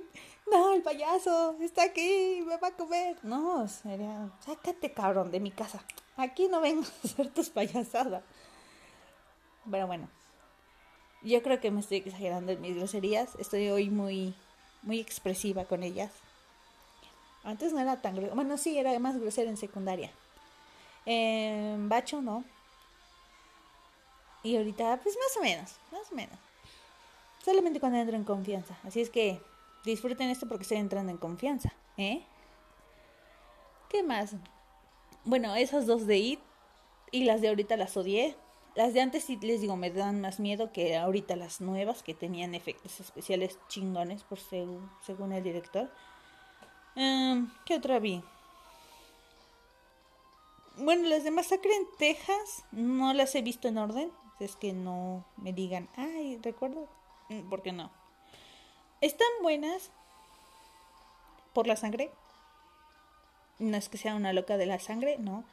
[0.51, 3.17] no, el payaso está aquí, me va a comer.
[3.23, 5.85] No, sería, sácate cabrón de mi casa.
[6.17, 8.23] Aquí no vengo a hacer tus payasadas.
[9.71, 10.09] Pero bueno,
[11.23, 13.35] yo creo que me estoy exagerando en mis groserías.
[13.39, 14.35] Estoy hoy muy,
[14.83, 16.13] muy expresiva con ellas.
[17.43, 18.35] Antes no era tan grosera.
[18.35, 20.11] Bueno, sí, era más grosera en secundaria.
[21.07, 22.45] En bacho no.
[24.43, 26.39] Y ahorita, pues más o menos, más o menos.
[27.43, 28.77] Solamente cuando entro en confianza.
[28.85, 29.41] Así es que
[29.85, 31.73] disfruten esto porque estoy entrando en confianza.
[31.97, 32.23] ¿Eh?
[33.89, 34.35] ¿Qué más?
[35.25, 36.41] Bueno, esas dos de IT
[37.11, 38.37] y las de ahorita las odié.
[38.75, 42.13] Las de antes sí les digo, me dan más miedo que ahorita las nuevas que
[42.13, 45.89] tenían efectos especiales chingones por según, el director.
[46.97, 48.23] Em, ¿Qué otra vi?
[50.77, 54.11] Bueno, las de Masacre en Texas no las he visto en orden.
[54.41, 56.89] Es que no me digan, ay, recuerdo.
[57.29, 57.93] Mm, ¿Por qué no?
[59.05, 59.91] Están buenas
[61.53, 62.11] por la sangre.
[63.59, 65.45] No es que sea una loca de la sangre, no.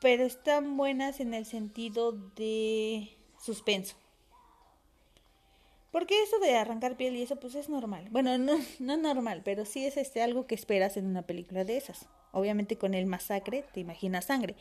[0.00, 3.94] Pero están buenas en el sentido de suspenso.
[5.92, 8.08] Porque eso de arrancar piel y eso pues es normal.
[8.10, 11.76] Bueno, no, no normal, pero sí es este algo que esperas en una película de
[11.76, 12.08] esas.
[12.32, 14.56] Obviamente con el masacre te imaginas sangre.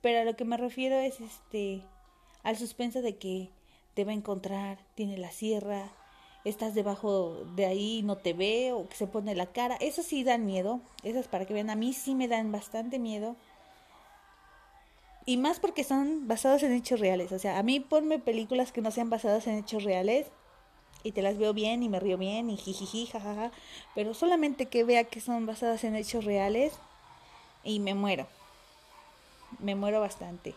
[0.00, 1.82] Pero a lo que me refiero es este
[2.42, 3.50] al suspenso de que
[3.96, 5.90] te va a encontrar, tiene la sierra,
[6.44, 9.76] estás debajo de ahí, no te ve o que se pone la cara.
[9.76, 10.80] Eso sí dan miedo.
[11.02, 13.36] Esas para que vean, a mí sí me dan bastante miedo.
[15.24, 17.32] Y más porque son basados en hechos reales.
[17.32, 20.26] O sea, a mí ponme películas que no sean basadas en hechos reales
[21.02, 23.50] y te las veo bien y me río bien y jijiji, jajaja.
[23.94, 26.74] Pero solamente que vea que son basadas en hechos reales
[27.64, 28.26] y me muero.
[29.58, 30.54] Me muero bastante.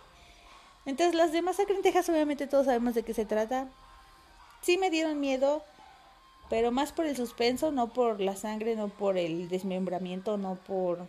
[0.90, 3.68] Entonces las de Masacre obviamente todos sabemos de qué se trata.
[4.64, 5.62] Sí me dieron miedo,
[6.50, 11.08] pero más por el suspenso, no por la sangre, no por el desmembramiento, no por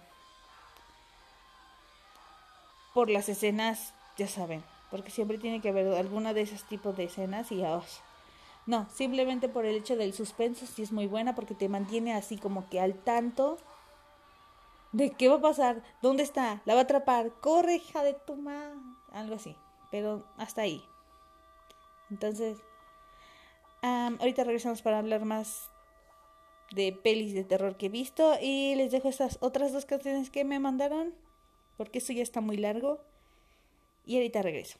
[2.93, 7.05] por las escenas, ya saben, porque siempre tiene que haber alguna de esos tipos de
[7.05, 7.83] escenas y oh,
[8.67, 12.37] no, simplemente por el hecho del suspenso sí es muy buena porque te mantiene así
[12.37, 13.57] como que al tanto
[14.93, 18.37] de qué va a pasar, dónde está, la va a atrapar, corre hija de tu
[18.37, 18.77] madre,
[19.13, 19.57] algo así,
[19.91, 20.85] pero hasta ahí.
[22.11, 22.59] Entonces,
[23.83, 25.71] um, ahorita regresamos para hablar más
[26.73, 30.45] de pelis de terror que he visto y les dejo estas otras dos canciones que
[30.45, 31.15] me mandaron
[31.77, 33.01] porque esto ya está muy largo
[34.05, 34.79] y ahorita regreso.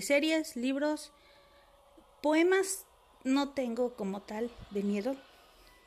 [0.00, 1.12] Series, libros,
[2.22, 2.86] poemas,
[3.24, 5.16] no tengo como tal de miedo.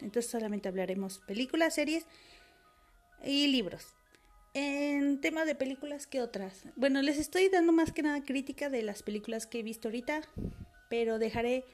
[0.02, 2.06] Entonces solamente hablaremos películas, series
[3.24, 3.94] y libros.
[4.54, 6.66] En tema de películas, ¿qué otras?
[6.76, 10.22] Bueno, les estoy dando más que nada crítica de las películas que he visto ahorita,
[10.90, 11.66] pero dejaré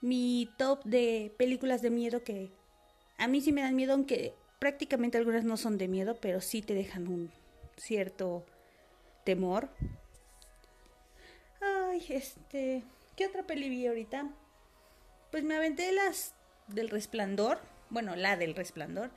[0.00, 2.50] mi top de películas de miedo que
[3.16, 6.62] a mí sí me dan miedo, aunque prácticamente algunas no son de miedo, pero sí
[6.62, 7.30] te dejan un
[7.76, 8.44] cierto
[9.24, 9.70] temor.
[11.92, 12.82] Ay, este,
[13.16, 14.30] ¿qué otra peli vi ahorita?
[15.30, 16.32] Pues me aventé las
[16.68, 19.10] del Resplandor, bueno, la del Resplandor,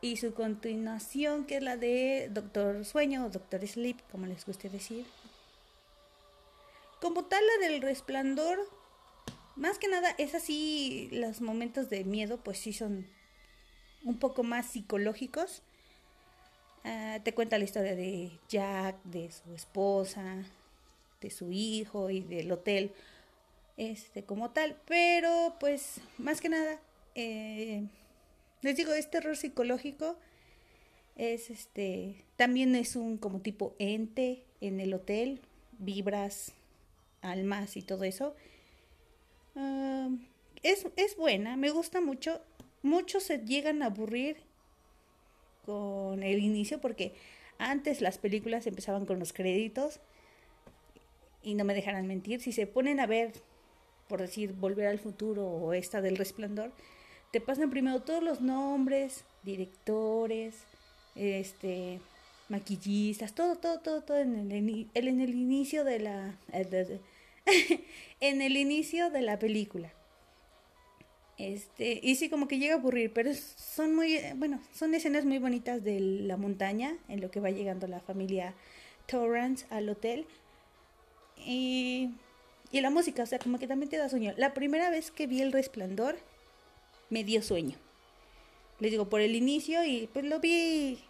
[0.00, 4.68] y su continuación, que es la de Doctor Sueño o Doctor Sleep, como les guste
[4.68, 5.06] decir.
[7.00, 8.60] Como tal, la del Resplandor,
[9.56, 13.08] más que nada, es así, los momentos de miedo, pues sí son
[14.04, 15.62] un poco más psicológicos.
[16.84, 20.44] Ah, te cuenta la historia de Jack, de su esposa,
[21.20, 22.92] de su hijo y del hotel,
[23.76, 24.76] este como tal.
[24.86, 26.80] Pero pues más que nada,
[27.14, 27.84] eh,
[28.62, 30.16] les digo, es terror psicológico.
[31.16, 35.40] Es este, también es un como tipo ente en el hotel,
[35.78, 36.52] vibras,
[37.22, 38.34] almas y todo eso.
[40.62, 42.40] Es, es buena, me gusta mucho.
[42.82, 44.36] Muchos se llegan a aburrir
[45.66, 47.12] con el inicio porque
[47.58, 50.00] antes las películas empezaban con los créditos
[51.42, 53.32] y no me dejarán mentir, si se ponen a ver,
[54.08, 56.72] por decir, Volver al Futuro o esta del Resplandor,
[57.32, 60.54] te pasan primero todos los nombres, directores,
[61.14, 62.00] este,
[62.48, 66.38] maquillistas, todo, todo, todo, todo en el, en el inicio de la,
[68.20, 69.92] en el inicio de la película.
[71.36, 75.24] Este, y sí, como que llega a aburrir, pero son muy, eh, bueno, son escenas
[75.24, 78.54] muy bonitas de la montaña, en lo que va llegando la familia
[79.06, 80.26] Torrance al hotel.
[81.44, 82.14] Y,
[82.72, 84.34] la música, o sea, como que también te da sueño.
[84.36, 86.18] La primera vez que vi El Resplandor,
[87.10, 87.76] me dio sueño.
[88.80, 91.00] Les digo, por el inicio, y pues lo vi,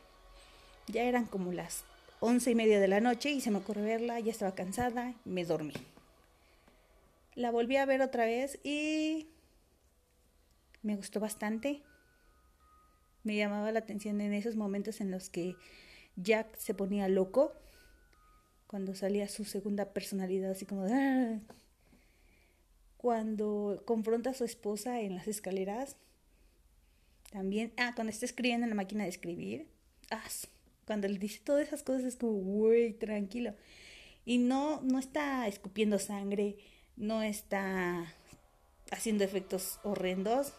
[0.86, 1.84] ya eran como las
[2.20, 5.44] once y media de la noche, y se me ocurrió verla, ya estaba cansada, me
[5.44, 5.74] dormí.
[7.34, 9.28] La volví a ver otra vez y
[10.82, 11.82] me gustó bastante.
[13.22, 15.54] Me llamaba la atención en esos momentos en los que
[16.16, 17.52] Jack se ponía loco,
[18.68, 20.84] cuando salía su segunda personalidad, así como.
[20.88, 21.40] "Ah".
[22.96, 25.96] Cuando confronta a su esposa en las escaleras,
[27.32, 29.68] también, ah, cuando está escribiendo en la máquina de escribir,
[30.10, 30.22] ah,
[30.86, 33.54] cuando le dice todas esas cosas es como, güey, tranquilo.
[34.24, 36.56] Y no, no está escupiendo sangre,
[36.96, 38.14] no está
[38.90, 40.52] haciendo efectos horrendos.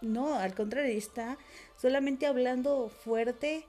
[0.00, 1.38] No, al contrario, está
[1.76, 3.64] solamente hablando fuerte,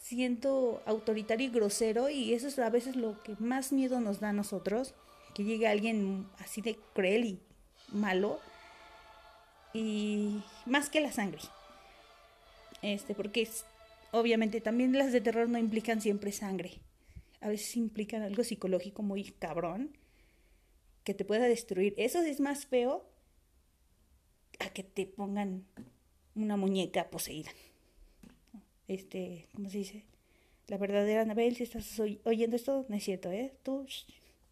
[0.00, 4.30] siento autoritario y grosero y eso es a veces lo que más miedo nos da
[4.30, 4.94] a nosotros,
[5.34, 7.40] que llegue alguien así de cruel y
[7.92, 8.40] malo
[9.72, 11.40] y más que la sangre.
[12.82, 13.64] Este, porque es-
[14.10, 16.80] obviamente también las de terror no implican siempre sangre.
[17.40, 19.96] A veces implican algo psicológico muy cabrón
[21.04, 21.94] que te pueda destruir.
[21.96, 23.04] Eso es más feo
[24.58, 25.64] a que te pongan
[26.34, 27.50] una muñeca poseída.
[28.96, 29.98] Este, ¿cómo se dice?
[30.68, 33.52] La verdadera Anabel, si estás oy- oyendo esto, no es cierto, ¿eh?
[33.64, 33.86] Tú.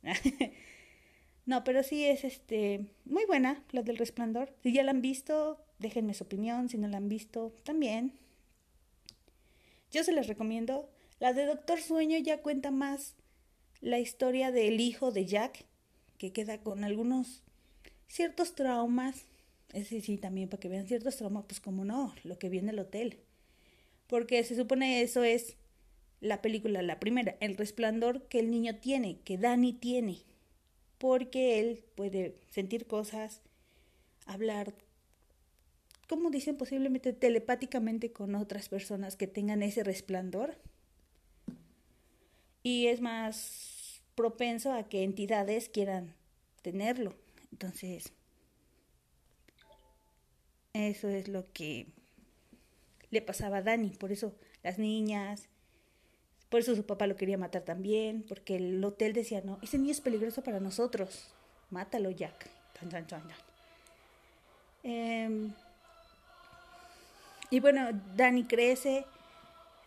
[1.47, 4.53] no, pero sí es este muy buena la del resplandor.
[4.63, 6.69] Si ya la han visto, déjenme su opinión.
[6.69, 8.13] Si no la han visto, también.
[9.91, 10.89] Yo se las recomiendo.
[11.21, 13.15] La de Doctor Sueño ya cuenta más
[13.81, 15.67] la historia del hijo de Jack,
[16.19, 17.43] que queda con algunos
[18.09, 19.27] ciertos traumas.
[19.73, 22.81] Ese sí, también para que vean ciertos traumas, pues como no, lo que viene el
[22.81, 23.19] hotel.
[24.09, 25.57] Porque se supone eso es
[26.21, 30.23] la película, la primera, el resplandor que el niño tiene, que Danny tiene.
[30.99, 33.43] Porque él puede sentir cosas,
[34.27, 34.75] hablar,
[36.09, 40.57] como dicen, posiblemente telepáticamente con otras personas que tengan ese resplandor.
[42.63, 46.15] Y es más propenso a que entidades quieran
[46.63, 47.15] tenerlo.
[47.53, 48.13] Entonces,
[50.73, 51.87] eso es lo que
[53.11, 53.91] le pasaba a Dani.
[53.91, 55.49] Por eso las niñas,
[56.49, 59.93] por eso su papá lo quería matar también, porque el hotel decía, no, ese niño
[59.93, 61.29] es peligroso para nosotros.
[61.71, 62.51] Mátalo, Jack.
[64.83, 65.53] Em,
[67.51, 69.05] y bueno, Dani crece,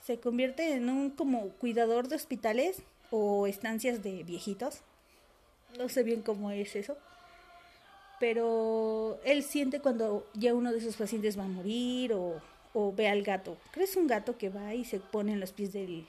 [0.04, 4.82] se convierte en un como cuidador de hospitales o estancias de viejitos.
[5.78, 6.98] No sé bien cómo es eso.
[8.20, 12.40] Pero él siente cuando ya uno de sus pacientes va a morir o,
[12.74, 13.58] o ve al gato.
[13.72, 16.06] ¿Crees un gato que va y se pone en los pies del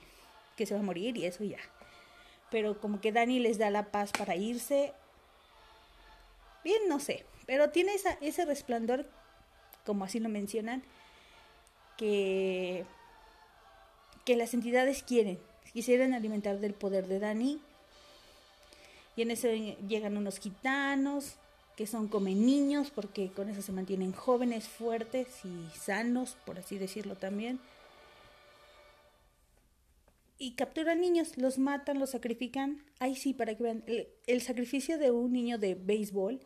[0.55, 1.59] que se va a morir y eso ya?
[2.49, 4.93] Pero como que Dani les da la paz para irse.
[6.63, 7.25] Bien, no sé.
[7.45, 9.05] Pero tiene esa, ese resplandor,
[9.85, 10.83] como así lo mencionan,
[11.97, 12.85] que,
[14.25, 15.39] que las entidades quieren.
[15.73, 17.59] Quisieran alimentar del poder de Dani.
[19.15, 19.47] Y en eso
[19.87, 21.37] llegan unos gitanos
[21.75, 26.77] que son como niños porque con eso se mantienen jóvenes, fuertes y sanos, por así
[26.77, 27.59] decirlo también.
[30.37, 32.83] Y capturan niños, los matan, los sacrifican.
[32.99, 36.41] Ay, sí, para que vean, el, el sacrificio de un niño de béisbol,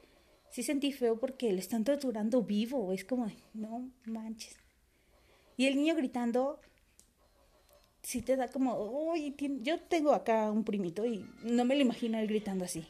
[0.51, 2.93] sí sentí feo porque le están torturando vivo.
[2.93, 4.57] Es como, no manches.
[5.55, 6.59] Y el niño gritando,
[8.03, 8.77] sí te da como,
[9.11, 12.85] uy, yo tengo acá un primito y no me lo imagino él gritando así.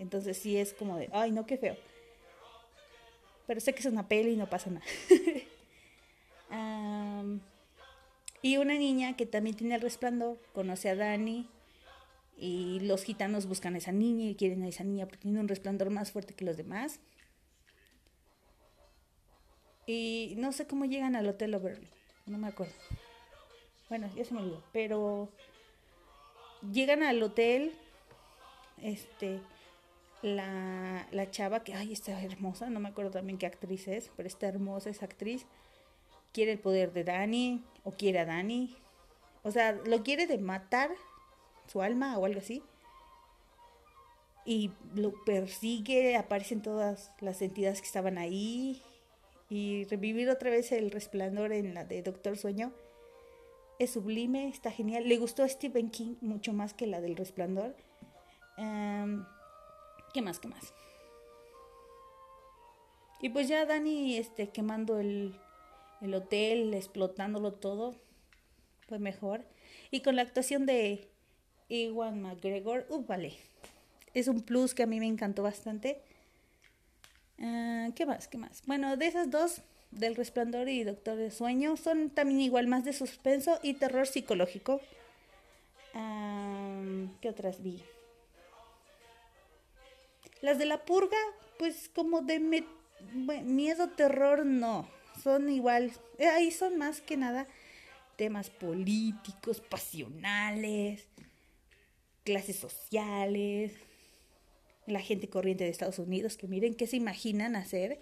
[0.00, 1.76] Entonces sí es como de, ay, no, qué feo.
[3.46, 4.86] Pero sé que es una peli y no pasa nada.
[8.42, 11.46] Y una niña que también tiene el resplandor conoce a Dani
[12.38, 15.48] y los gitanos buscan a esa niña y quieren a esa niña porque tiene un
[15.48, 17.00] resplandor más fuerte que los demás.
[19.86, 21.90] Y no sé cómo llegan al Hotel Overlook,
[22.26, 22.72] no me acuerdo.
[23.90, 25.28] Bueno, ya se me olvidó, pero
[26.72, 27.72] llegan al hotel,
[28.80, 29.40] este,
[30.22, 34.26] la, la chava que, ay, está hermosa, no me acuerdo también qué actriz es, pero
[34.26, 35.46] está hermosa esa actriz,
[36.32, 38.76] quiere el poder de Dani o quiere a Dani.
[39.42, 40.90] O sea, lo quiere de matar
[41.66, 42.62] su alma o algo así.
[44.44, 48.82] Y lo persigue, aparecen todas las entidades que estaban ahí.
[49.48, 52.72] Y revivir otra vez el resplandor en la de Doctor Sueño
[53.78, 55.08] es sublime, está genial.
[55.08, 57.74] Le gustó a Stephen King mucho más que la del resplandor.
[60.12, 60.40] ¿Qué más?
[60.40, 60.72] ¿Qué más?
[63.20, 65.34] Y pues ya Dani este, quemando el,
[66.00, 67.94] el hotel, explotándolo todo,
[68.88, 69.44] fue mejor.
[69.90, 71.08] Y con la actuación de
[71.68, 73.36] Iwan McGregor, uh, vale.
[74.14, 76.02] Es un plus que a mí me encantó bastante.
[77.40, 78.26] Ah, ¿Qué más?
[78.26, 78.62] ¿Qué más?
[78.66, 82.92] Bueno, de esas dos, del Resplandor y Doctor de Sueño, son también igual más de
[82.92, 84.80] suspenso y terror psicológico.
[85.94, 86.80] Ah,
[87.20, 87.82] ¿Qué otras vi?
[90.42, 91.18] Las de la purga,
[91.58, 92.64] pues como de
[93.44, 94.88] miedo, terror, no.
[95.22, 97.46] Son igual, eh, ahí son más que nada
[98.16, 101.06] temas políticos, pasionales,
[102.22, 103.72] clases sociales,
[104.86, 107.98] la gente corriente de Estados Unidos, que miren qué se imaginan hacer.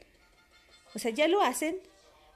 [0.95, 1.79] O sea, ya lo hacen,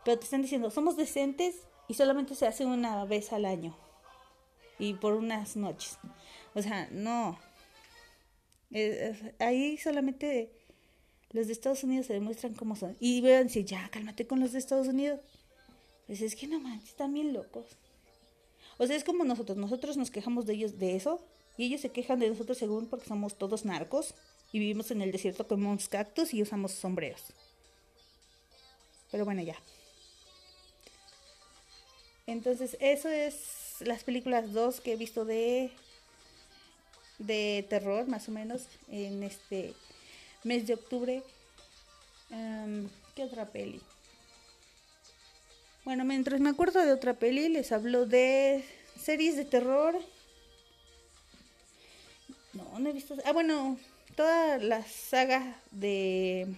[0.05, 1.57] pero te están diciendo, somos decentes
[1.89, 3.77] y solamente se hace una vez al año.
[4.79, 5.99] Y por unas noches.
[6.55, 7.37] O sea, no.
[8.73, 10.51] Eh, ahí solamente
[11.31, 12.97] los de Estados Unidos se demuestran cómo son.
[13.01, 15.20] Y vean si ya, cálmate con los de Estados Unidos.
[16.07, 17.66] Pues es que no manches, están bien locos.
[18.79, 19.57] O sea, es como nosotros.
[19.57, 21.25] Nosotros nos quejamos de ellos de eso.
[21.57, 24.14] Y ellos se quejan de nosotros según porque somos todos narcos.
[24.53, 27.23] Y vivimos en el desierto, comemos cactus y usamos sombreros.
[29.11, 29.57] Pero bueno, ya.
[32.27, 35.70] Entonces, eso es las películas dos que he visto de
[37.19, 39.75] de terror, más o menos, en este
[40.45, 41.23] mes de octubre.
[42.31, 43.81] Em, ¿Qué otra peli?
[45.85, 48.65] Bueno, mientras me acuerdo de otra peli, les hablo de
[48.99, 49.95] series de terror.
[52.53, 53.17] No, no he visto.
[53.25, 53.77] Ah, bueno,
[54.15, 56.55] toda la saga de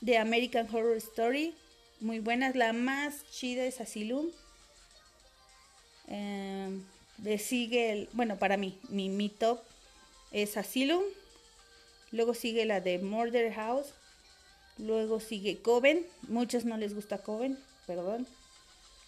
[0.00, 1.54] de American Horror Story,
[2.00, 2.54] muy buenas.
[2.54, 4.26] La más chida es Asylum.
[6.06, 6.84] Em,
[7.22, 9.60] le sigue el, bueno, para mí, mi, mi top
[10.32, 11.02] es Asylum.
[12.12, 13.88] Luego sigue la de Murder House.
[14.78, 16.06] Luego sigue Coven.
[16.28, 18.26] Muchos no les gusta Coven, perdón.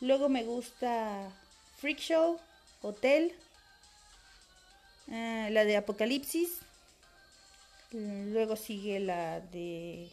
[0.00, 1.30] Luego me gusta
[1.78, 2.38] Freak Show,
[2.82, 3.32] Hotel.
[5.08, 6.60] eh, la de Apocalipsis.
[7.90, 10.10] Luego sigue la de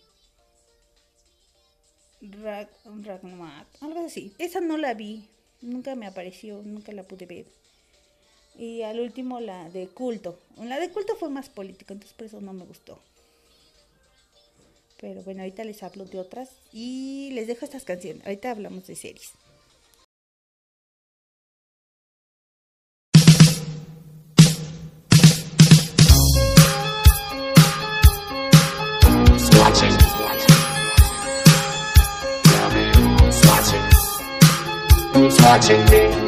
[2.41, 2.69] Rag,
[3.03, 4.33] Ragnarok, algo así.
[4.39, 5.27] Esa no la vi,
[5.61, 7.45] nunca me apareció, nunca la pude ver.
[8.57, 10.39] Y al último la de culto.
[10.57, 12.99] La de culto fue más política, entonces por eso no me gustó.
[14.99, 18.25] Pero bueno, ahorita les hablo de otras y les dejo estas canciones.
[18.25, 19.31] Ahorita hablamos de series.
[35.55, 36.24] Watching me?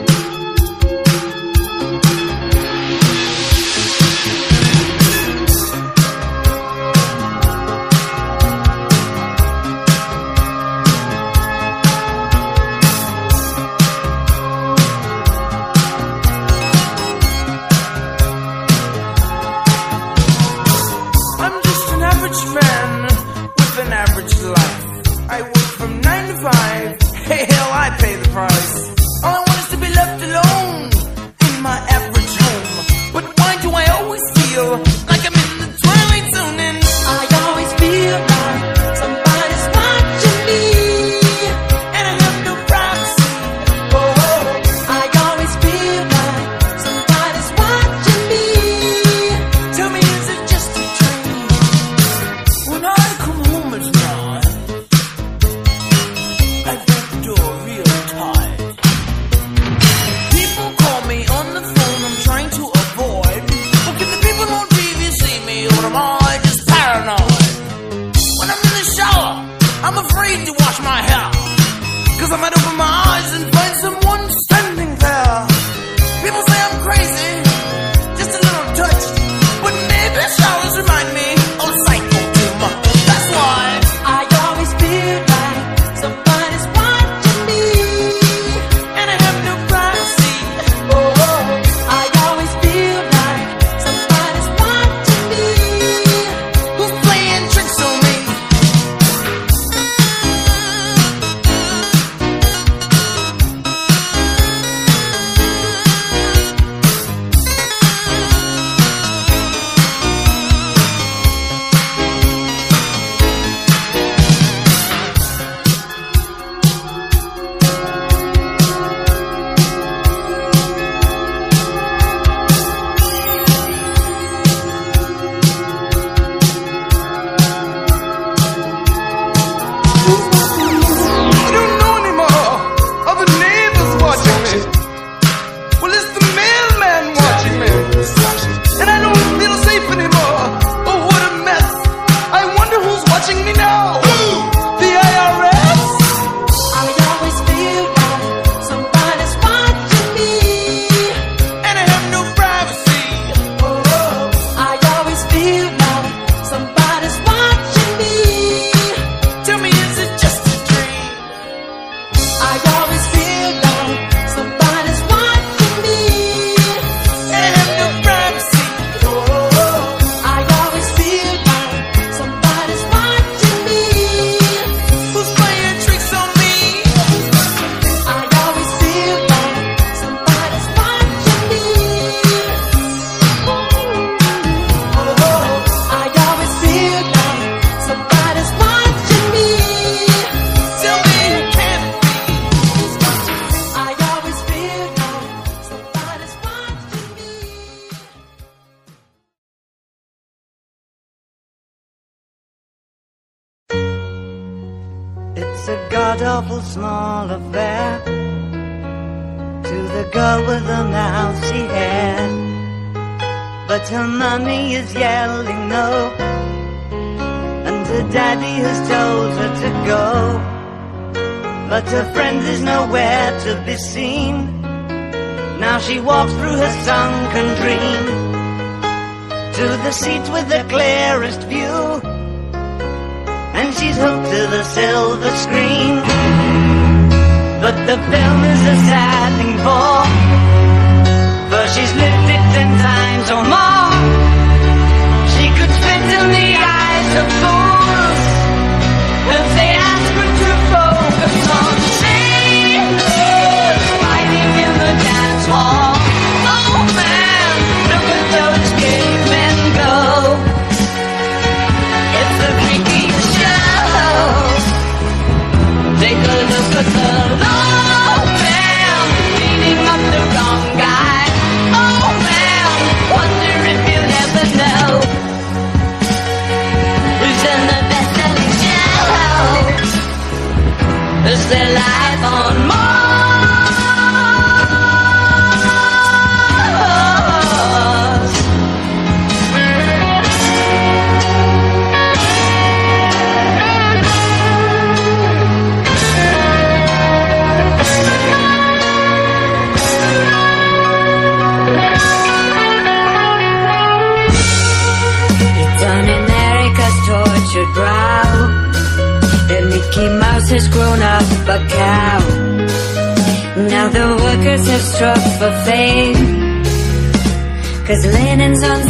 [317.88, 318.87] Cause linen's on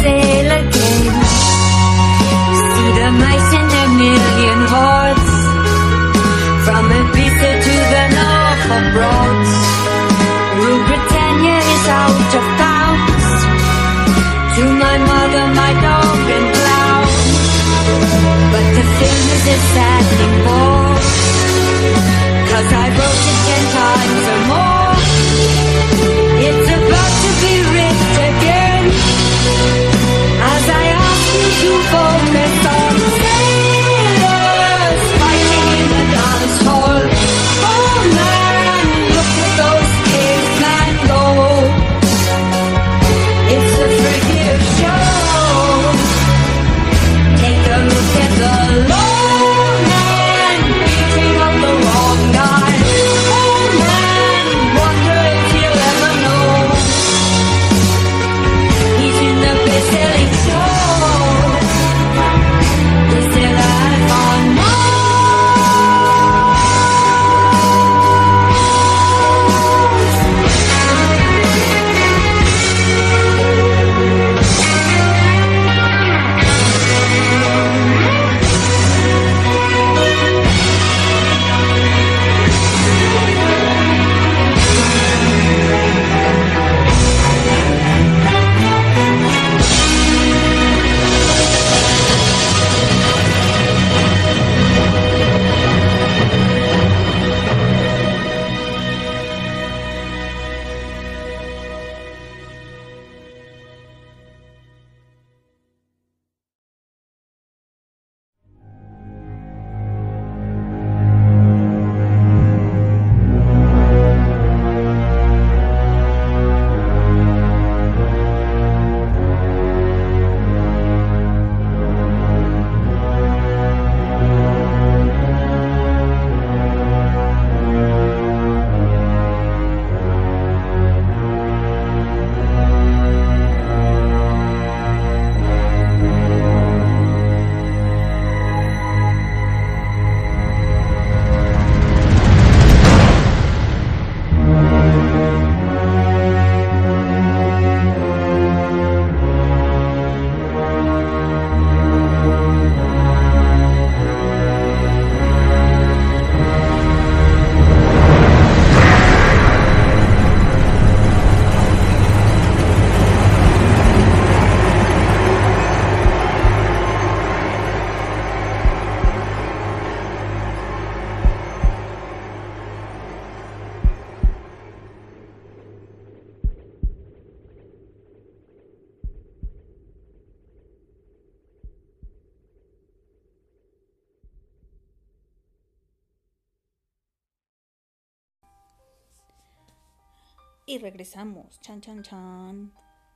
[190.68, 191.58] Y regresamos.
[191.62, 192.72] Chan, chan, chan.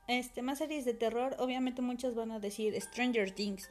[0.09, 1.37] Este, más series de terror.
[1.39, 3.69] Obviamente muchos van a decir Stranger Things.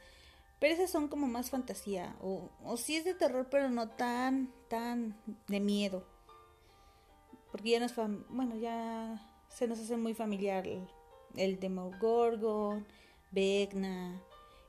[0.59, 2.15] Pero esas son como más fantasía.
[2.21, 6.05] O, o sí es de terror, pero no tan, tan de miedo.
[7.49, 7.95] Porque ya nos,
[8.29, 9.19] bueno, ya
[9.49, 10.87] se nos hace muy familiar el,
[11.35, 12.85] el Demogorgon,
[13.31, 14.21] Vecna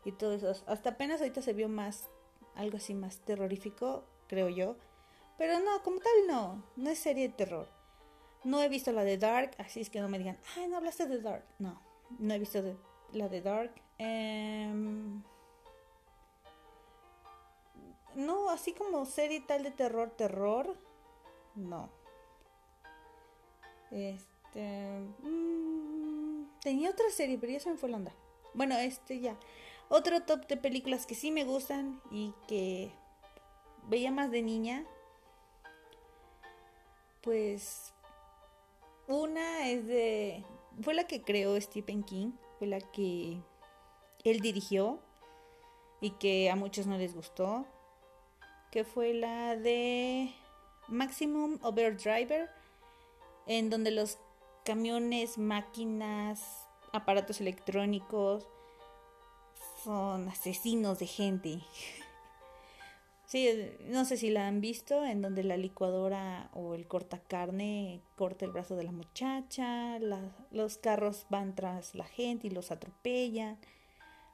[0.06, 0.54] y todo eso.
[0.66, 2.08] Hasta apenas ahorita se vio más,
[2.54, 4.78] algo así más terrorífico, creo yo.
[5.36, 7.81] Pero no, como tal no, no es serie de terror.
[8.44, 11.06] No he visto la de Dark, así es que no me digan, ay, no hablaste
[11.06, 11.44] de Dark.
[11.58, 11.80] No,
[12.18, 12.62] no he visto
[13.12, 13.72] la de Dark.
[13.98, 15.22] Em,
[18.14, 20.76] no, así como serie tal de terror, terror,
[21.54, 21.88] no.
[23.90, 25.00] Este.
[25.22, 28.12] mm, tenía otra serie, pero ya se me fue la onda.
[28.54, 29.36] Bueno, este ya.
[29.88, 32.92] Otro top de películas que sí me gustan y que
[33.88, 34.84] veía más de niña.
[37.22, 37.92] Pues.
[39.08, 40.44] Una es de.
[40.80, 42.32] Fue la que creó Stephen King.
[42.58, 43.40] Fue la que
[44.24, 45.00] él dirigió.
[46.00, 47.66] Y que a muchos no les gustó.
[48.70, 50.32] Que fue la de
[50.88, 52.50] Maximum Overdriver
[53.46, 54.18] en donde los
[54.64, 58.46] camiones, máquinas, aparatos electrónicos
[59.82, 61.60] son asesinos de gente.
[63.32, 63.48] Sí,
[63.86, 68.50] no sé si la han visto, en donde la licuadora o el cortacarne corta el
[68.50, 69.98] brazo de la muchacha,
[70.50, 73.56] los carros van tras la gente y los atropellan,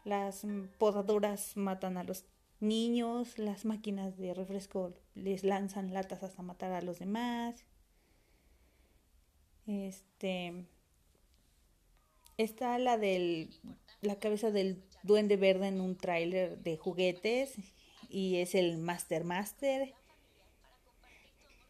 [0.03, 2.25] las mm, podadoras matan a los
[2.59, 7.65] niños, las máquinas de refresco les lanzan latas hasta matar a los demás.
[9.69, 10.65] Este.
[12.37, 13.51] Está la del.
[14.01, 17.55] La cabeza del duende verde en un tráiler de juguetes.
[18.09, 19.95] Y es el Master Master.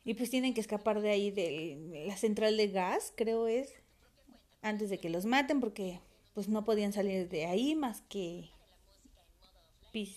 [0.04, 3.74] Y pues tienen que escapar de ahí de la central de gas, creo es.
[4.62, 6.00] Antes de que los maten, porque
[6.34, 8.50] pues no podían salir de ahí más que.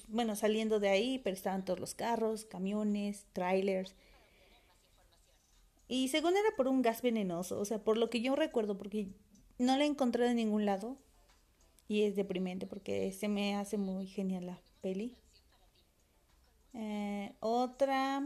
[0.07, 3.95] Bueno, saliendo de ahí, pero estaban todos los carros, camiones, trailers.
[5.87, 9.07] Y según era por un gas venenoso, o sea, por lo que yo recuerdo, porque
[9.57, 10.97] no la encontré de ningún lado.
[11.87, 15.17] Y es deprimente porque se me hace muy genial la peli.
[16.73, 18.23] Eh, otra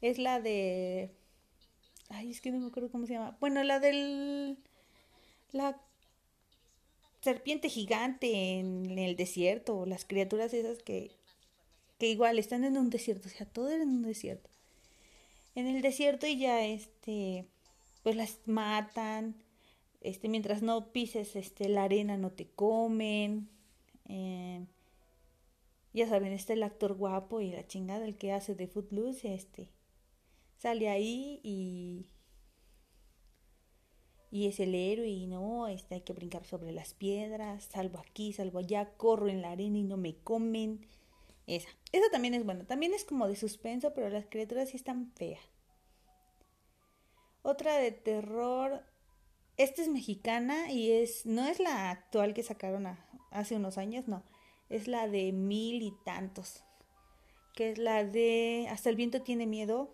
[0.00, 1.10] es la de...
[2.08, 3.36] Ay, es que no me acuerdo cómo se llama.
[3.40, 4.58] Bueno, la del...
[5.52, 5.80] La
[7.20, 11.10] serpiente gigante en el desierto, las criaturas esas que,
[11.98, 14.48] que igual están en un desierto, o sea, todo era en un desierto
[15.54, 17.46] en el desierto y ya este
[18.02, 19.34] pues las matan
[20.00, 23.48] este mientras no pises este la arena no te comen
[24.08, 24.64] eh,
[25.92, 29.70] ya saben está el actor guapo y la chingada el que hace de Footloose este
[30.56, 32.06] sale ahí y
[34.32, 38.32] y es el héroe y no este hay que brincar sobre las piedras salvo aquí
[38.32, 40.86] salvo allá corro en la arena y no me comen
[41.56, 41.68] esa.
[41.92, 42.64] Esa también es buena.
[42.64, 45.40] También es como de suspenso, pero las criaturas sí están feas.
[47.42, 48.84] Otra de terror.
[49.56, 51.26] Esta es mexicana y es.
[51.26, 52.86] No es la actual que sacaron
[53.30, 54.22] hace unos años, no.
[54.70, 56.64] Es la de mil y tantos.
[57.54, 58.66] Que es la de.
[58.70, 59.92] Hasta el viento tiene miedo.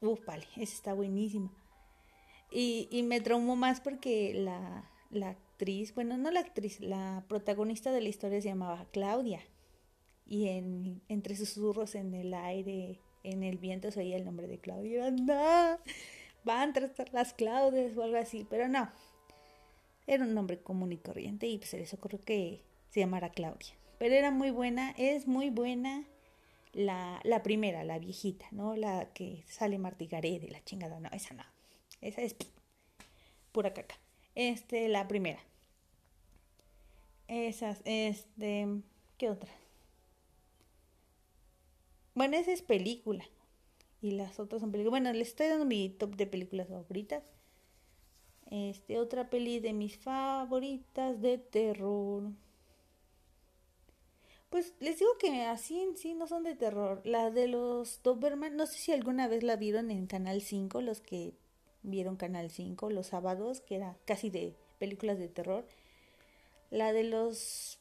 [0.00, 1.50] Uf, vale, esa está buenísima.
[2.52, 7.92] Y, y me traumó más porque la, la actriz, bueno, no la actriz, la protagonista
[7.92, 9.40] de la historia se llamaba Claudia
[10.26, 14.58] y en, entre susurros en el aire, en el viento se oía el nombre de
[14.58, 15.06] Claudia.
[15.06, 15.80] ¡Anda!
[16.44, 18.90] Van tras las Claudias o algo así, pero no.
[20.06, 23.74] Era un nombre común y corriente y pues se les ocurrió que se llamara Claudia.
[24.00, 26.06] Pero era muy buena, es muy buena
[26.72, 28.74] la, la primera, la viejita, ¿no?
[28.74, 30.98] La que sale Martigaré de la chingada.
[30.98, 31.44] No, esa no.
[32.00, 32.34] Esa es
[33.52, 33.96] pura caca.
[34.34, 35.38] Este, la primera.
[37.28, 38.66] Esas, este,
[39.18, 39.50] ¿qué otra?
[42.14, 43.26] Bueno, esa es película.
[44.00, 44.92] Y las otras son películas.
[44.92, 47.22] Bueno, les estoy dando mi top de películas favoritas.
[48.50, 52.32] Este, otra peli de mis favoritas de terror.
[54.50, 57.00] Pues les digo que así en sí no son de terror.
[57.04, 61.00] La de los Doberman, no sé si alguna vez la vieron en Canal 5, los
[61.00, 61.34] que
[61.82, 65.66] vieron Canal 5 los sábados, que era casi de películas de terror.
[66.70, 67.78] La de los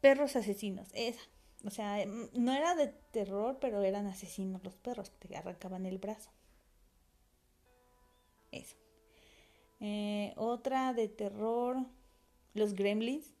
[0.00, 1.20] perros asesinos, esa.
[1.64, 5.98] O sea, mm, no era de terror, pero eran asesinos los perros, te arrancaban el
[5.98, 6.30] brazo.
[8.50, 8.76] Eso.
[9.80, 11.76] Eh, otra de terror,
[12.54, 13.34] los gremlins.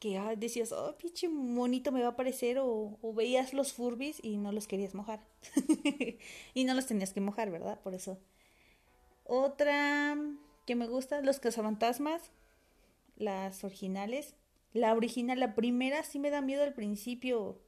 [0.00, 4.18] Que ay, decías, oh, pinche monito me va a aparecer, o, o veías los Furbis
[4.24, 5.20] y no los querías mojar.
[6.54, 7.80] y no los tenías que mojar, ¿verdad?
[7.80, 8.18] Por eso.
[9.24, 10.16] Otra
[10.66, 12.30] que me gusta, los cazafantasmas,
[13.16, 14.34] las originales.
[14.72, 17.60] La original, la primera sí me da miedo al principio.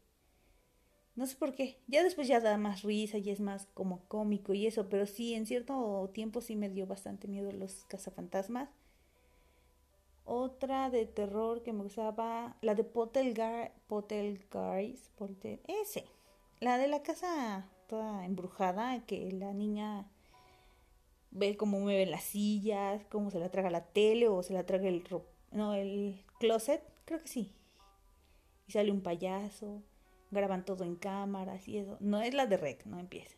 [1.15, 1.79] No sé por qué.
[1.89, 5.35] Ya después ya da más risa y es más como cómico y eso, pero sí,
[5.35, 8.71] en cierto tiempo sí me dio bastante miedo los cazafantasmas.
[10.25, 14.41] Otra de terror que me gustaba, la de Potelgar, Potel,
[15.67, 16.05] ese.
[16.61, 20.09] La de la casa toda embrujada, que la niña
[21.31, 24.89] ve cómo mueve las sillas, cómo se la traga la tele o se la traga
[24.89, 25.03] el
[25.51, 27.53] no, el closet, creo que sí.
[28.67, 29.83] Y sale un payaso,
[30.31, 31.97] graban todo en cámaras y eso.
[32.01, 33.37] No es la de Rec, no empieza.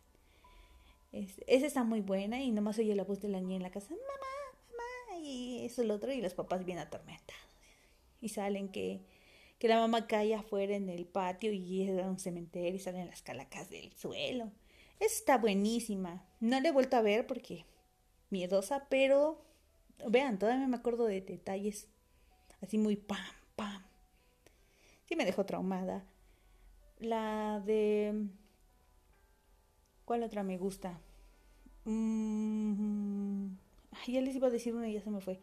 [1.11, 3.71] Es- esa está muy buena y nomás oye la voz de la niña en la
[3.71, 4.44] casa, mamá,
[5.25, 7.43] y eso el otro, y los papás bien atormentados.
[8.21, 9.01] Y salen que,
[9.59, 13.21] que la mamá cae afuera en el patio y es un cementerio y salen las
[13.21, 14.51] calacas del suelo.
[14.99, 16.25] Está buenísima.
[16.39, 17.65] No la he vuelto a ver porque
[18.29, 19.41] miedosa, pero
[20.07, 21.87] vean, todavía me acuerdo de detalles
[22.61, 23.19] así muy pam,
[23.55, 23.83] pam.
[25.05, 26.05] Sí me dejó traumada.
[26.99, 28.27] La de...
[30.05, 30.99] ¿Cuál otra me gusta?
[31.85, 33.55] Mm,
[34.07, 35.39] ya les iba a decir una y ya se me fue.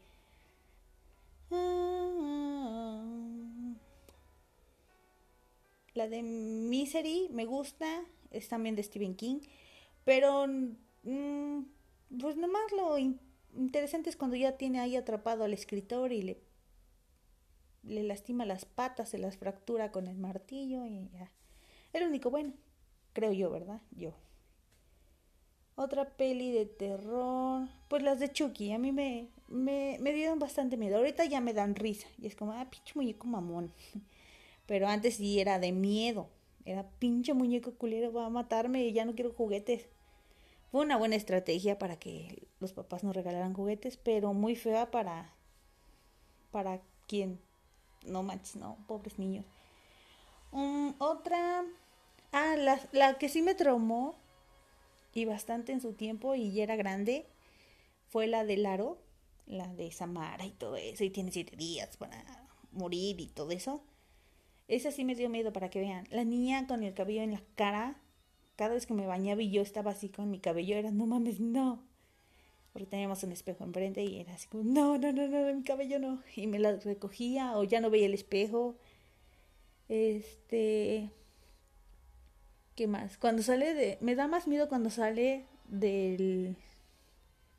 [5.95, 9.41] La de Misery me gusta, es también de Stephen King,
[10.05, 11.59] pero mm,
[12.21, 13.21] pues nomás lo in-
[13.57, 16.41] interesante es cuando ya tiene ahí atrapado al escritor y le,
[17.85, 21.31] le lastima las patas, se las fractura con el martillo y ya.
[21.93, 22.55] El único bueno,
[23.15, 23.83] creo yo, ¿verdad?
[23.93, 24.15] Yo.
[25.83, 30.77] Otra peli de terror, pues las de Chucky, a mí me, me, me dieron bastante
[30.77, 30.97] miedo.
[30.97, 33.73] Ahorita ya me dan risa y es como, ah, pinche muñeco mamón.
[34.67, 36.29] Pero antes sí era de miedo.
[36.65, 39.89] Era pinche muñeco culero, va a matarme y ya no quiero juguetes.
[40.71, 45.35] Fue una buena estrategia para que los papás nos regalaran juguetes, pero muy fea para
[46.53, 47.41] para quien
[48.07, 49.45] no manches, no, pobres niños.
[50.53, 51.65] Mm, otra
[52.31, 54.22] ah, la, la que sí me traumó
[55.21, 57.27] y bastante en su tiempo y ya era grande
[58.13, 58.99] fue la de Laro,
[59.47, 62.23] la de Samara y todo eso y tiene siete días para
[62.73, 63.83] morir y todo eso.
[64.69, 66.07] Esa sí me dio miedo para que vean.
[66.11, 67.97] La niña con el cabello en la cara,
[68.57, 71.41] cada vez que me bañaba y yo estaba así con mi cabello, era no mames,
[71.41, 71.83] no.
[72.73, 75.99] Porque teníamos un espejo enfrente y era así como, no, no, no, no, mi cabello
[75.99, 76.23] no.
[76.37, 78.77] Y me la recogía o ya no veía el espejo.
[79.89, 81.11] Este.
[82.75, 83.19] ¿Qué más?
[83.19, 83.99] Cuando sale de.
[84.01, 86.57] Me da más miedo cuando sale del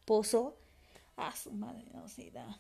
[0.05, 0.55] pozo.
[1.18, 2.59] Ah, su madre, no se da.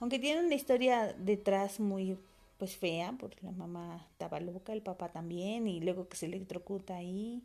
[0.00, 2.18] Aunque tiene una historia detrás muy
[2.58, 6.96] pues fea, porque la mamá estaba loca, el papá también, y luego que se electrocuta
[6.96, 7.42] ahí,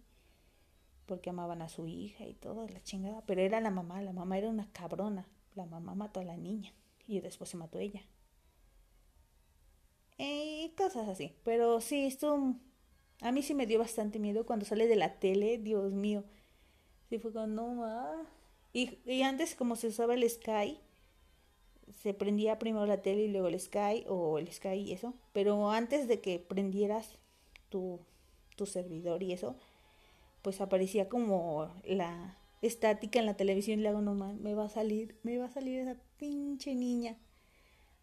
[1.06, 4.38] porque amaban a su hija y todo, la chingada, pero era la mamá, la mamá
[4.38, 6.72] era una cabrona, la mamá mató a la niña
[7.08, 8.02] y después se mató ella.
[10.18, 12.56] Y cosas así, pero sí, esto
[13.22, 16.24] a mí sí me dio bastante miedo cuando sale de la tele, Dios mío.
[17.10, 18.24] Sí fue como, no, ma.
[18.74, 20.80] Y, y antes como se usaba el Sky,
[22.02, 25.14] se prendía primero la tele y luego el Sky o el Sky y eso.
[25.34, 27.18] Pero antes de que prendieras
[27.70, 28.00] tu,
[28.56, 29.56] tu servidor y eso,
[30.42, 34.66] pues aparecía como la estática en la televisión y le hago, no man, me va
[34.66, 37.18] a salir, me va a salir esa pinche niña.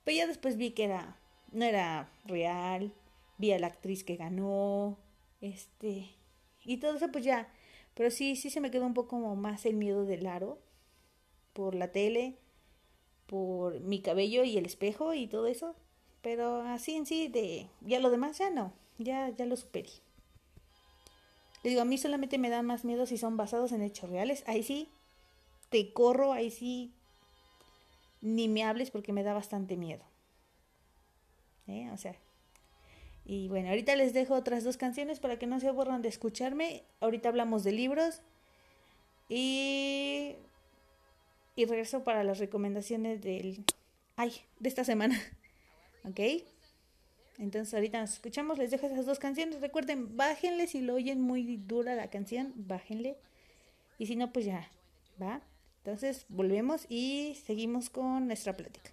[0.05, 1.17] Pero ya después vi que era,
[1.53, 2.93] no era real,
[3.39, 4.99] vi a la actriz que ganó,
[5.41, 6.11] este,
[6.65, 7.53] y todo eso pues ya.
[7.95, 10.59] Pero sí, sí se me quedó un poco más el miedo del aro
[11.53, 12.39] por la tele
[13.29, 15.77] por mi cabello y el espejo y todo eso.
[16.23, 19.91] Pero así en sí, de ya lo demás ya no, ya, ya lo superé.
[21.63, 24.45] Le digo, a mí solamente me da más miedo si son basados en hechos reales.
[24.47, 24.89] Ahí sí,
[25.69, 26.93] te corro, ahí sí,
[28.21, 30.05] ni me hables porque me da bastante miedo.
[31.67, 31.91] ¿Eh?
[31.93, 32.17] O sea.
[33.29, 36.83] Y bueno, ahorita les dejo otras dos canciones para que no se aburran de escucharme.
[36.99, 38.23] Ahorita hablamos de libros.
[39.29, 40.35] Y
[41.59, 43.65] y regreso para las recomendaciones del
[44.15, 45.21] ay, de esta semana.
[46.05, 46.21] ¿Ok?
[47.37, 49.61] Entonces ahorita nos escuchamos, les dejo esas dos canciones.
[49.61, 53.17] Recuerden, bájenle si lo oyen muy dura la canción, bájenle.
[53.99, 54.71] Y si no, pues ya,
[55.21, 55.41] ¿va?
[55.79, 58.93] Entonces volvemos y seguimos con nuestra plática.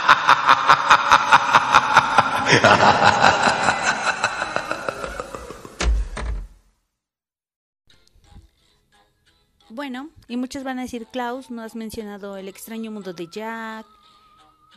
[10.83, 13.85] decir, Klaus, no has mencionado El extraño mundo de Jack,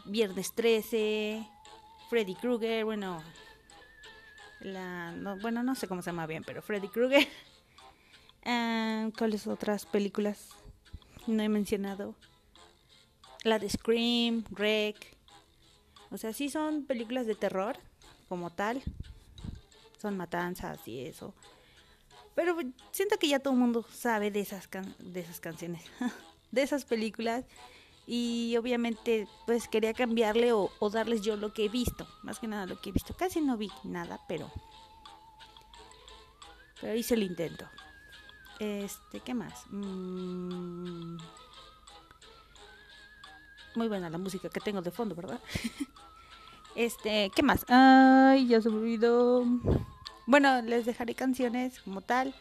[0.04, 1.46] Viernes 13,
[2.10, 3.22] Freddy Krueger, bueno,
[4.60, 7.26] la, no, bueno, no sé cómo se llama bien, pero Freddy Krueger.
[8.46, 10.50] Ah, ¿Cuáles otras películas
[11.26, 12.14] no he mencionado?
[13.42, 15.16] La de Scream, Rec.
[16.10, 17.78] O sea, sí son películas de terror,
[18.28, 18.82] como tal.
[19.98, 21.34] Son matanzas y eso.
[22.34, 22.56] Pero
[22.92, 25.82] siento que ya todo el mundo sabe de esas, can- de esas canciones,
[26.52, 27.44] de esas películas.
[28.06, 32.06] Y obviamente pues quería cambiarle o, o darles yo lo que he visto.
[32.22, 33.14] Más que nada lo que he visto.
[33.16, 34.50] Casi no vi nada, pero...
[36.80, 37.66] Pero hice el intento.
[38.58, 39.64] Este, ¿qué más?
[39.70, 41.16] Mm,
[43.74, 45.40] Muy buena la música que tengo de fondo, ¿verdad?
[46.76, 47.64] este, ¿qué más?
[47.68, 49.44] Ay, ya se me olvidó.
[50.26, 52.34] Bueno, les dejaré canciones como tal.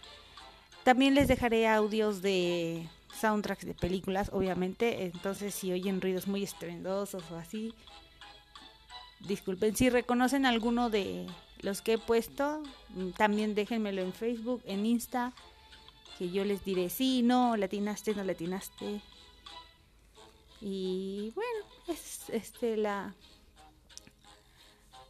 [0.84, 2.88] También les dejaré audios de
[3.20, 5.06] soundtracks de películas, obviamente.
[5.06, 7.74] Entonces, si oyen ruidos muy estruendosos o así,
[9.22, 9.76] disculpen.
[9.76, 11.28] Si reconocen alguno de
[11.62, 15.34] los que he puesto, mm, también déjenmelo en Facebook, en Insta,
[16.18, 19.02] que yo les diré sí, no, latinaste, no latinaste.
[20.62, 23.14] Y bueno, es este la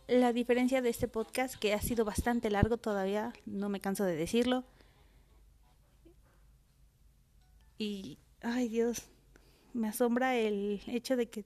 [0.08, 4.16] la diferencia de este podcast que ha sido bastante largo todavía, no me canso de
[4.16, 4.64] decirlo.
[7.78, 9.10] Y ay Dios,
[9.74, 11.46] me asombra el hecho de que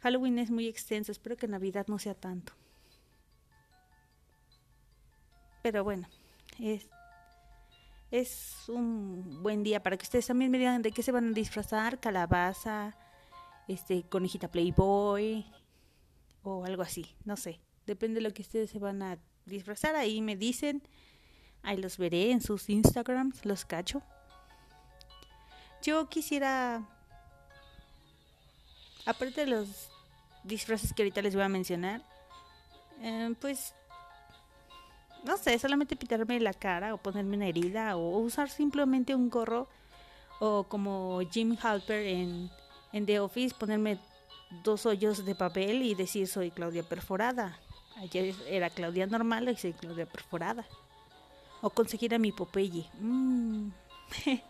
[0.00, 2.52] Halloween es muy extenso, espero que Navidad no sea tanto.
[5.62, 6.08] Pero bueno,
[6.60, 6.88] es
[8.10, 11.32] es un buen día para que ustedes también me digan de qué se van a
[11.32, 12.96] disfrazar, calabaza,
[13.66, 15.44] este conejita Playboy
[16.42, 20.20] o algo así, no sé, depende de lo que ustedes se van a disfrazar, ahí
[20.20, 20.82] me dicen,
[21.62, 24.02] ahí los veré en sus Instagrams, los cacho.
[25.82, 26.86] Yo quisiera
[29.06, 29.88] aparte de los
[30.44, 32.02] disfraces que ahorita les voy a mencionar,
[33.00, 33.74] eh, pues
[35.24, 39.68] no sé, solamente pintarme la cara o ponerme una herida o usar simplemente un gorro
[40.40, 43.98] o como Jim Halper en The Office ponerme
[44.62, 47.58] dos hoyos de papel y decir soy Claudia perforada.
[47.98, 50.64] Ayer era Claudia normal y soy Claudia perforada.
[51.60, 52.86] O conseguir a mi Popeye.
[53.00, 53.70] Mm.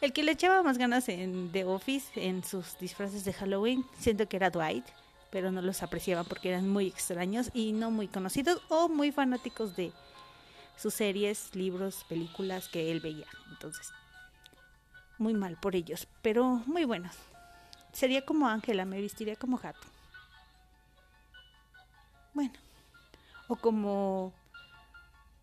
[0.00, 4.28] El que le echaba más ganas en The Office, en sus disfraces de Halloween, siento
[4.28, 4.84] que era Dwight,
[5.30, 9.74] pero no los apreciaban porque eran muy extraños y no muy conocidos o muy fanáticos
[9.76, 9.92] de
[10.76, 13.26] sus series, libros, películas que él veía.
[13.50, 13.90] Entonces,
[15.18, 17.14] muy mal por ellos, pero muy buenos.
[17.92, 19.86] Sería como Ángela, me vestiría como gato.
[22.34, 22.52] Bueno,
[23.52, 24.32] o como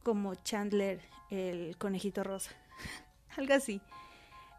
[0.03, 0.99] como Chandler,
[1.30, 2.52] el conejito rosa.
[3.38, 3.80] Algo así.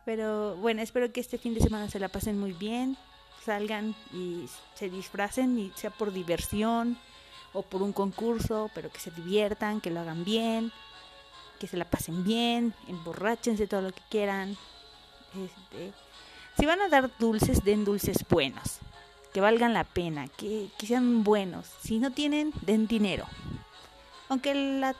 [0.04, 2.96] Pero bueno, espero que este fin de semana se la pasen muy bien.
[3.44, 6.98] Salgan y se disfracen, y sea por diversión
[7.52, 10.70] o por un concurso, pero que se diviertan, que lo hagan bien,
[11.58, 14.56] que se la pasen bien, emborráchense todo lo que quieran.
[15.34, 15.92] Este,
[16.56, 18.78] si van a dar dulces, den dulces buenos,
[19.32, 21.66] que valgan la pena, que, que sean buenos.
[21.82, 23.26] Si no tienen, den dinero.
[24.28, 24.94] Aunque la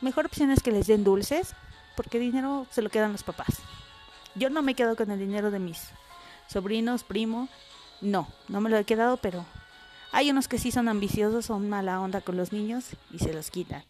[0.00, 1.54] mejor opción es que les den dulces,
[1.96, 3.60] porque dinero se lo quedan los papás.
[4.34, 5.90] Yo no me he quedado con el dinero de mis
[6.46, 7.48] sobrinos, primo.
[8.00, 9.44] No, no me lo he quedado, pero
[10.12, 13.50] hay unos que sí son ambiciosos, son mala onda con los niños y se los
[13.50, 13.82] quitan.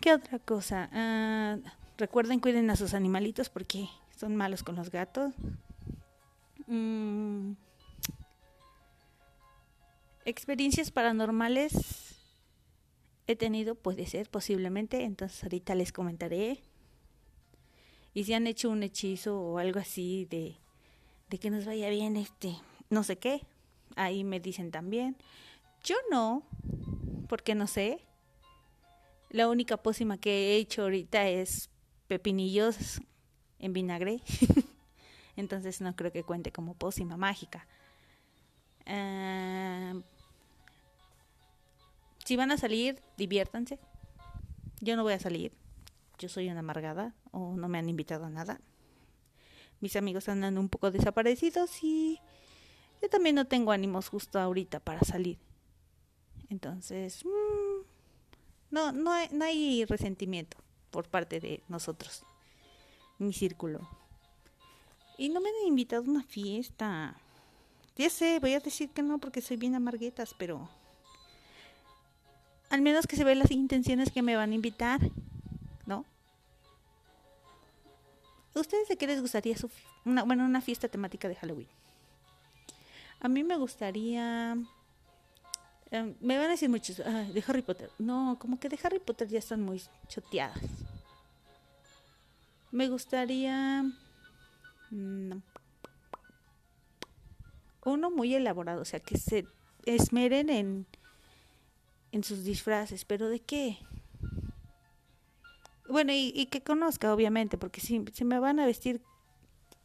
[0.00, 0.88] ¿Qué otra cosa?
[0.92, 1.56] Ah,
[1.96, 5.34] recuerden, cuiden a sus animalitos porque son malos con los gatos.
[6.66, 7.52] Mm,
[10.28, 12.16] experiencias paranormales
[13.26, 15.04] he tenido, puede ser, posiblemente.
[15.04, 16.62] Entonces ahorita les comentaré.
[18.14, 20.56] Y si han hecho un hechizo o algo así de,
[21.28, 22.56] de que nos vaya bien este,
[22.90, 23.46] no sé qué,
[23.96, 25.16] ahí me dicen también.
[25.84, 26.42] Yo no,
[27.28, 28.04] porque no sé.
[29.30, 31.70] La única pócima que he hecho ahorita es
[32.06, 33.00] pepinillos
[33.58, 34.22] en vinagre.
[35.36, 37.66] Entonces no creo que cuente como pócima mágica.
[38.86, 39.94] Ah,
[42.28, 43.78] si van a salir, diviértanse.
[44.82, 45.50] Yo no voy a salir.
[46.18, 48.60] Yo soy una amargada o no me han invitado a nada.
[49.80, 52.20] Mis amigos andan un poco desaparecidos y
[53.00, 55.38] yo también no tengo ánimos justo ahorita para salir.
[56.50, 57.86] Entonces, mm,
[58.72, 60.58] no, no, hay, no hay resentimiento
[60.90, 62.24] por parte de nosotros,
[63.16, 63.88] mi círculo.
[65.16, 67.16] Y no me han invitado a una fiesta.
[67.96, 70.68] Ya sé, voy a decir que no porque soy bien amarguetas, pero
[72.70, 75.00] al menos que se vean las intenciones que me van a invitar,
[75.86, 76.04] ¿no?
[78.54, 79.70] ¿A ¿Ustedes de qué les gustaría su
[80.04, 81.68] una, bueno, una fiesta temática de Halloween?
[83.20, 84.56] A mí me gustaría
[85.90, 87.90] eh, me van a decir muchos "Ah, de Harry Potter.
[87.98, 90.58] No, como que de Harry Potter ya están muy choteadas.
[92.70, 93.82] Me gustaría
[94.90, 95.32] mm,
[97.84, 99.46] uno muy elaborado, o sea, que se
[99.86, 100.86] esmeren en
[102.12, 103.78] en sus disfraces, pero ¿de qué?
[105.88, 109.00] Bueno, y, que conozca, obviamente, porque si, si me van a vestir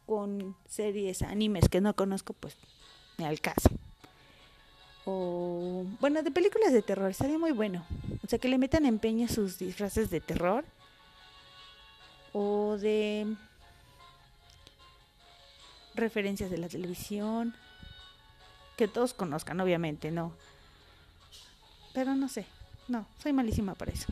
[0.05, 2.57] con series, animes que no conozco, pues
[3.17, 3.69] me al caso.
[5.05, 7.85] O, bueno, de películas de terror, estaría muy bueno.
[8.23, 10.65] O sea, que le metan empeño a sus disfraces de terror.
[12.31, 13.35] O de
[15.95, 17.55] referencias de la televisión.
[18.77, 20.33] Que todos conozcan, obviamente, ¿no?
[21.93, 22.45] Pero no sé,
[22.87, 24.07] no, soy malísima para eso.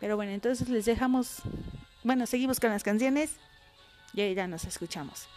[0.00, 1.42] Pero bueno, entonces les dejamos,
[2.02, 3.36] bueno, seguimos con las canciones
[4.12, 5.28] y ahí ya nos escuchamos.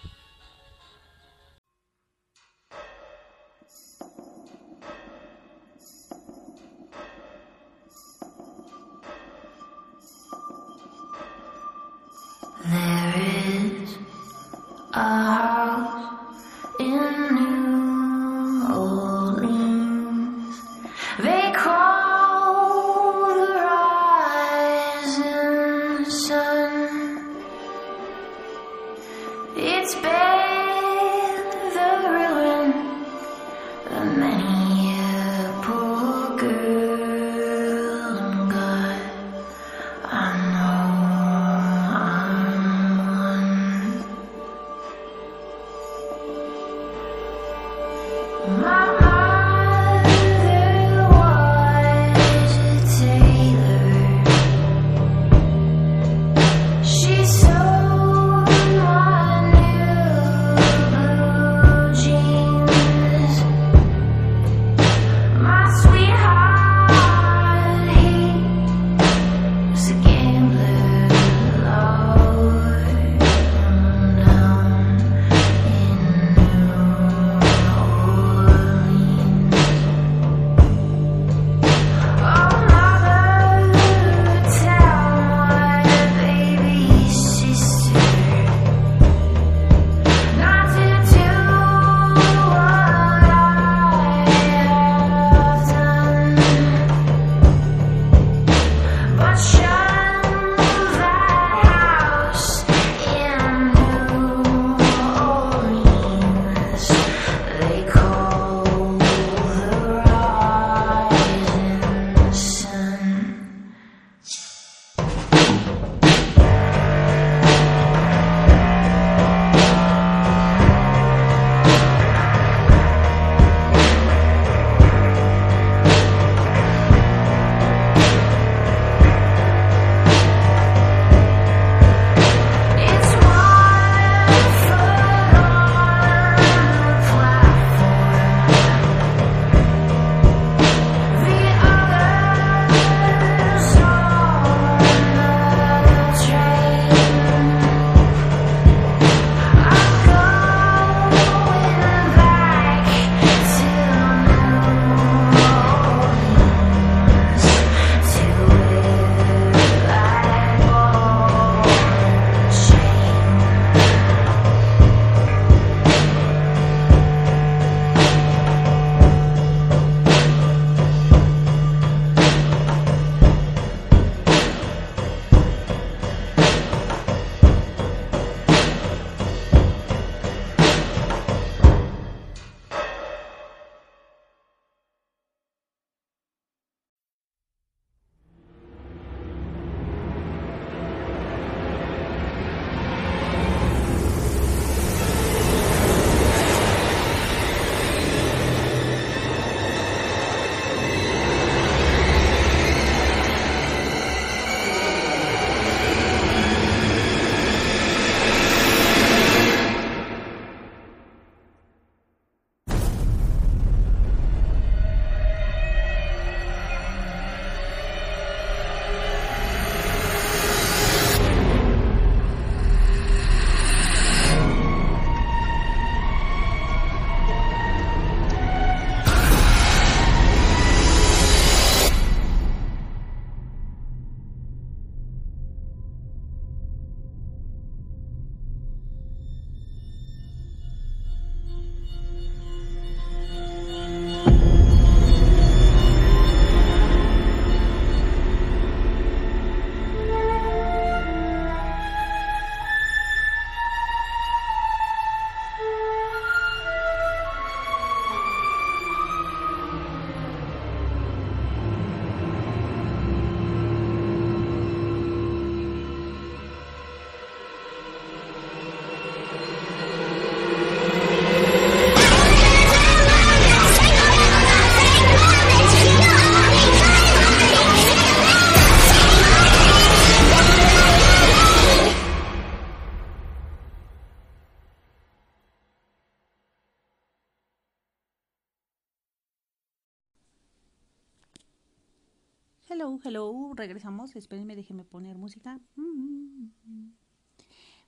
[292.83, 294.13] Hello, hello, regresamos.
[294.13, 295.57] Espérenme, déjenme poner música.
[295.77, 296.49] Mm.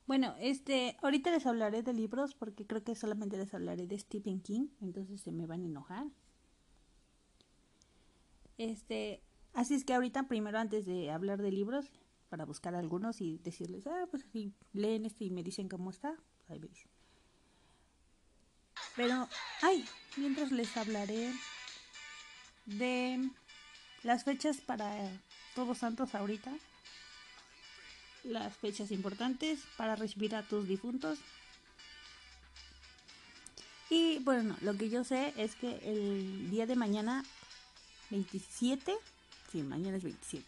[0.07, 4.39] Bueno, este, ahorita les hablaré de libros porque creo que solamente les hablaré de Stephen
[4.39, 6.05] King, entonces se me van a enojar.
[8.57, 9.21] Este,
[9.53, 11.91] así es que ahorita primero antes de hablar de libros,
[12.29, 16.15] para buscar algunos y decirles, ah, pues si leen este y me dicen cómo está,
[16.47, 16.89] ahí me dicen.
[18.95, 19.27] Pero,
[19.61, 19.83] ay,
[20.15, 21.33] mientras les hablaré
[22.65, 23.29] de
[24.05, 24.87] las fechas para
[25.55, 26.53] Todos Santos ahorita.
[28.23, 31.19] Las fechas importantes para recibir a tus difuntos.
[33.89, 37.23] Y bueno, lo que yo sé es que el día de mañana,
[38.11, 38.95] 27,
[39.51, 40.45] sí, mañana es 27.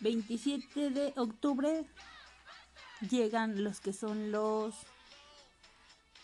[0.00, 1.84] 27 de octubre
[3.08, 4.74] llegan los que son los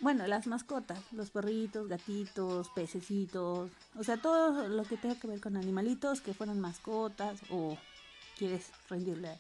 [0.05, 5.41] bueno, las mascotas, los perritos, gatitos, pececitos, o sea, todo lo que tenga que ver
[5.41, 7.79] con animalitos que fueran mascotas o
[8.37, 9.31] quieres rendirle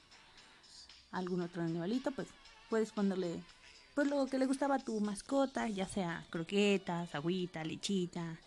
[1.12, 2.28] a algún otro animalito, pues
[2.70, 3.42] puedes ponerle
[3.94, 8.38] pues lo que le gustaba a tu mascota, ya sea croquetas, agüita, lechita,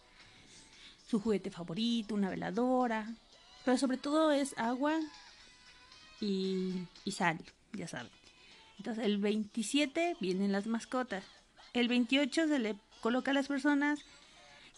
[1.08, 3.14] su juguete favorito, una veladora,
[3.64, 5.00] pero sobre todo es agua
[6.20, 7.38] y, y sal,
[7.74, 8.12] ya saben.
[8.80, 11.24] Entonces el 27 vienen las mascotas.
[11.80, 14.00] El 28 se le coloca a las personas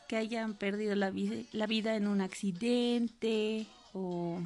[0.07, 4.39] que hayan perdido la, vi- la vida en un accidente o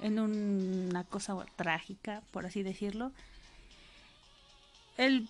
[0.00, 3.12] en un- una cosa trágica, por así decirlo.
[4.96, 5.28] El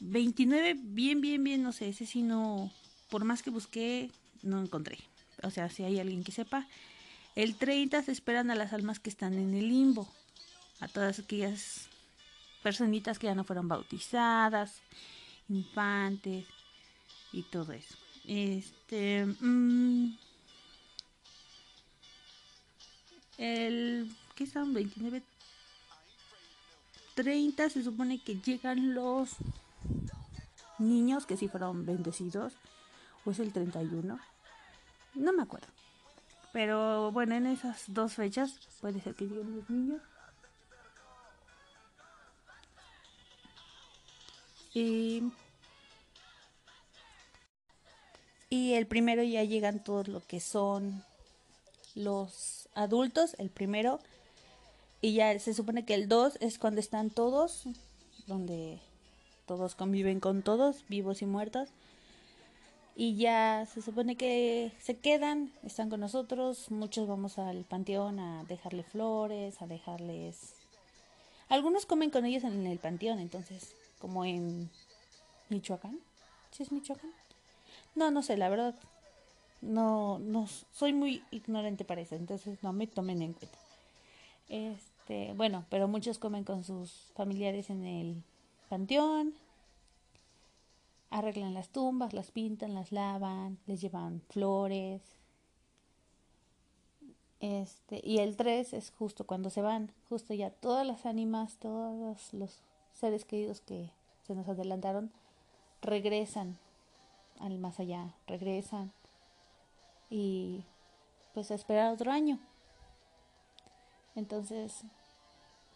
[0.00, 2.70] 29, bien, bien, bien, no sé, ese sí no,
[3.10, 4.10] por más que busqué,
[4.42, 4.98] no encontré.
[5.42, 6.66] O sea, si hay alguien que sepa.
[7.34, 10.08] El 30 se esperan a las almas que están en el limbo,
[10.80, 11.88] a todas aquellas
[12.66, 14.82] personitas que ya no fueron bautizadas,
[15.48, 16.44] infantes
[17.32, 17.94] y todo eso.
[18.26, 20.16] Este, mm,
[23.38, 24.74] el, ¿qué son?
[24.74, 25.22] 29,
[27.14, 29.36] 30 se supone que llegan los
[30.80, 32.54] niños que sí fueron bendecidos,
[33.24, 34.18] o es el 31,
[35.14, 35.68] no me acuerdo.
[36.52, 40.02] Pero bueno, en esas dos fechas puede ser que lleguen los niños.
[44.76, 45.22] Y,
[48.50, 51.02] y el primero ya llegan todos lo que son
[51.94, 54.00] los adultos, el primero.
[55.00, 57.64] Y ya se supone que el 2 es cuando están todos,
[58.26, 58.78] donde
[59.46, 61.70] todos conviven con todos, vivos y muertos.
[62.94, 68.44] Y ya se supone que se quedan, están con nosotros, muchos vamos al panteón a
[68.44, 70.52] dejarle flores, a dejarles...
[71.48, 74.70] Algunos comen con ellos en el panteón, entonces, como en
[75.48, 76.00] Michoacán.
[76.50, 77.12] ¿Sí es Michoacán?
[77.94, 78.74] No, no sé, la verdad.
[79.60, 83.58] No, no, soy muy ignorante para eso, entonces no me tomen en cuenta.
[84.48, 88.22] Este, bueno, pero muchos comen con sus familiares en el
[88.68, 89.34] panteón,
[91.10, 95.02] arreglan las tumbas, las pintan, las lavan, les llevan flores.
[97.40, 102.32] Este, y el 3 es justo cuando se van, justo ya todas las ánimas, todos
[102.32, 102.60] los
[102.98, 103.90] seres queridos que
[104.26, 105.12] se nos adelantaron
[105.82, 106.58] regresan
[107.38, 108.92] al más allá, regresan
[110.10, 110.64] y
[111.34, 112.38] pues a esperar otro año.
[114.14, 114.82] Entonces,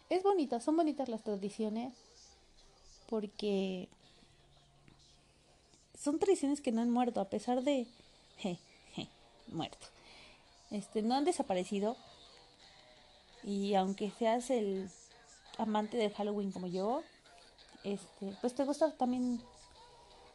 [0.09, 1.93] es bonita, son bonitas las tradiciones
[3.07, 3.87] porque
[5.97, 7.87] son tradiciones que no han muerto a pesar de
[9.47, 9.87] muerto.
[10.71, 11.95] Este, no han desaparecido
[13.43, 14.89] y aunque seas el
[15.57, 17.03] amante del Halloween como yo,
[17.83, 19.41] este, pues te gusta también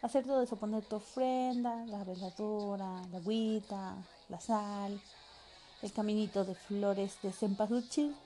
[0.02, 3.96] hacer todo eso, poner tu ofrenda, la veladora, la agüita,
[4.28, 5.00] la sal,
[5.82, 8.16] el caminito de flores de cempasúchil,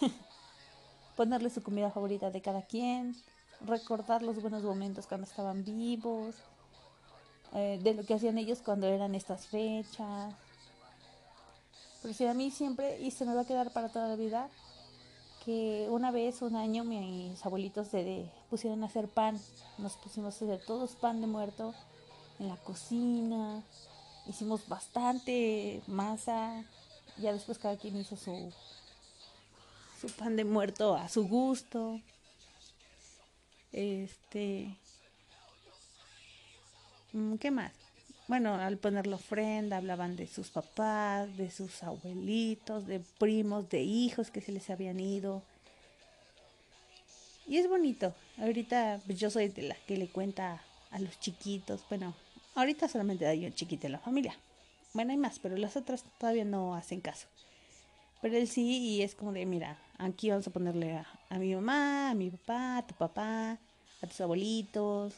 [1.16, 3.16] ponerle su comida favorita de cada quien,
[3.60, 6.34] recordar los buenos momentos cuando estaban vivos,
[7.54, 10.34] eh, de lo que hacían ellos cuando eran estas fechas.
[12.02, 14.48] Pero si a mí siempre, y se me va a quedar para toda la vida,
[15.46, 17.88] que una vez, un año, mis abuelitos
[18.50, 19.40] pusieron a hacer pan.
[19.78, 21.72] Nos pusimos a hacer todos pan de muerto
[22.40, 23.62] en la cocina.
[24.26, 26.64] Hicimos bastante masa.
[27.18, 28.52] Ya después cada quien hizo su,
[30.00, 32.00] su pan de muerto a su gusto.
[33.70, 34.76] Este.
[37.12, 37.85] mm, ¿Qué más?
[38.28, 43.82] Bueno, al poner la ofrenda hablaban de sus papás, de sus abuelitos, de primos, de
[43.82, 45.42] hijos que se les habían ido.
[47.46, 48.14] Y es bonito.
[48.38, 51.84] Ahorita pues, yo soy de la que le cuenta a los chiquitos.
[51.88, 52.14] Bueno,
[52.56, 54.36] ahorita solamente hay un chiquito en la familia.
[54.92, 57.28] Bueno, hay más, pero las otras todavía no hacen caso.
[58.22, 61.54] Pero él sí, y es como de, mira, aquí vamos a ponerle a, a mi
[61.54, 63.58] mamá, a mi papá, a tu papá,
[64.02, 65.14] a tus abuelitos,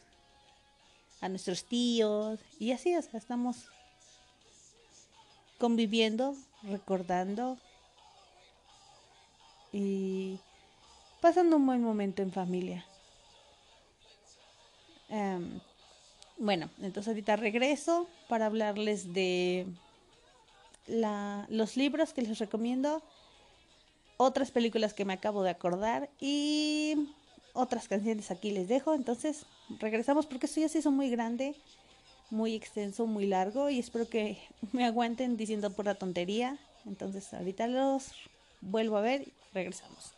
[1.20, 3.66] a nuestros tíos, y así, estamos
[5.58, 7.58] conviviendo, recordando
[9.72, 10.38] y
[11.20, 12.86] pasando un buen momento en familia.
[15.08, 15.60] Em,
[16.36, 19.66] bueno, entonces ahorita regreso para hablarles de
[20.86, 23.02] la, los libros que les recomiendo,
[24.16, 27.08] otras películas que me acabo de acordar y
[27.52, 28.94] otras canciones aquí les dejo.
[28.94, 29.46] Entonces
[29.80, 31.54] regresamos porque esto ya se hizo muy grande,
[32.30, 34.38] muy extenso, muy largo y espero que
[34.72, 36.58] me aguanten diciendo pura tontería.
[36.86, 38.12] Entonces ahorita los
[38.60, 40.14] vuelvo a ver y regresamos.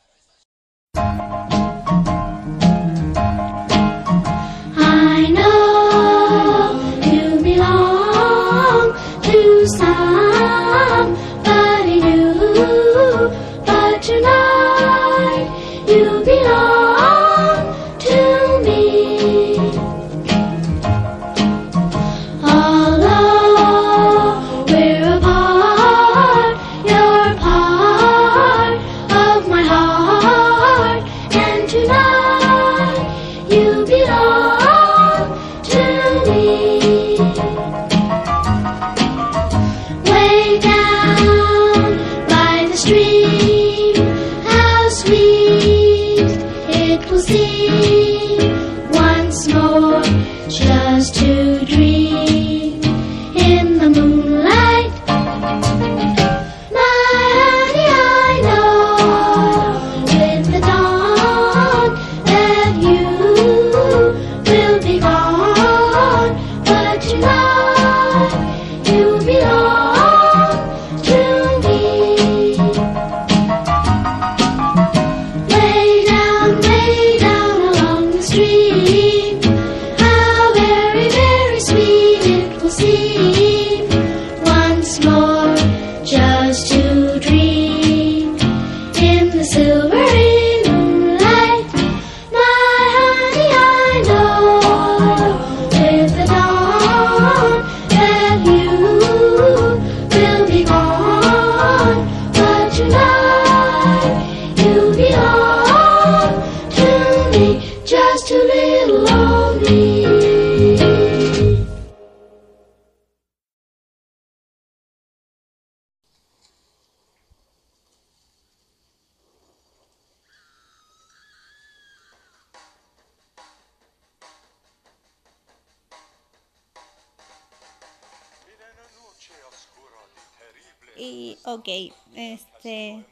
[132.14, 133.04] Este.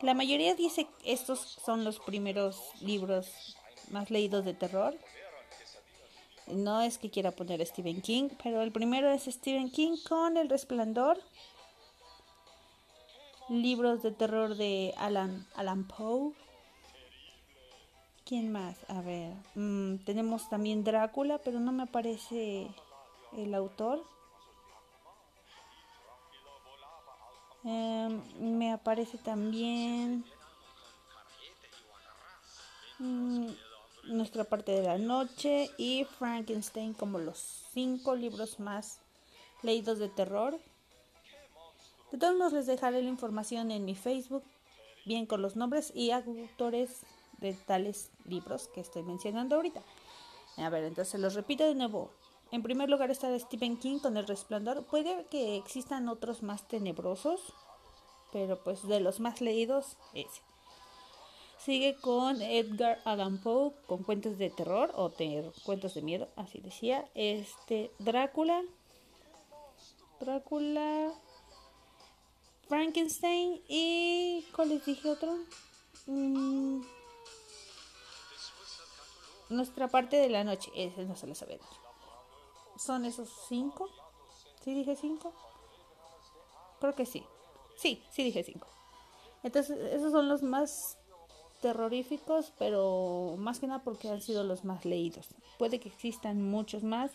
[0.00, 3.56] La mayoría dice que estos son los primeros libros
[3.90, 4.96] más leídos de terror.
[6.46, 10.36] No es que quiera poner a Stephen King, pero el primero es Stephen King con
[10.36, 11.20] El Resplandor.
[13.48, 16.32] Libros de terror de Alan, Alan Poe.
[18.24, 18.76] ¿Quién más?
[18.88, 19.32] A ver.
[19.54, 22.68] mm, tenemos también Drácula, pero no me aparece
[23.36, 24.04] el autor.
[27.64, 30.24] Em, me aparece también
[32.98, 33.48] mm,
[34.04, 37.38] Nuestra parte de la noche y Frankenstein como los
[37.72, 39.00] cinco libros más
[39.62, 40.58] leídos de terror.
[42.10, 44.44] De todos modos les dejaré la información en mi Facebook,
[45.04, 47.02] bien con los nombres y autores
[47.36, 49.82] de tales libros que estoy mencionando ahorita.
[50.56, 52.10] A ver, entonces los repito de nuevo.
[52.50, 54.84] En primer lugar está Stephen King con El Resplandor.
[54.86, 57.40] Puede que existan otros más tenebrosos,
[58.32, 60.40] pero pues de los más leídos ese.
[61.58, 66.60] Sigue con Edgar Allan Poe con cuentos de terror o ter- cuentos de miedo, así
[66.60, 67.06] decía.
[67.14, 68.62] Este Drácula,
[70.20, 71.12] Drácula,
[72.68, 75.36] Frankenstein y ¿cuál les dije otro?
[76.06, 76.80] Mm,
[79.50, 81.77] nuestra parte de la noche, ese no se lo decir.
[82.78, 83.88] ¿Son esos cinco?
[84.62, 85.32] ¿Sí dije cinco?
[86.80, 87.24] Creo que sí.
[87.76, 88.68] Sí, sí dije cinco.
[89.42, 90.98] Entonces, esos son los más
[91.60, 95.28] terroríficos, pero más que nada porque han sido los más leídos.
[95.58, 97.10] Puede que existan muchos más,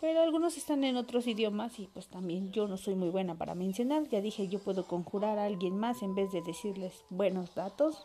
[0.00, 3.54] pero algunos están en otros idiomas y pues también yo no soy muy buena para
[3.54, 4.08] mencionar.
[4.08, 8.04] Ya dije, yo puedo conjurar a alguien más en vez de decirles buenos datos.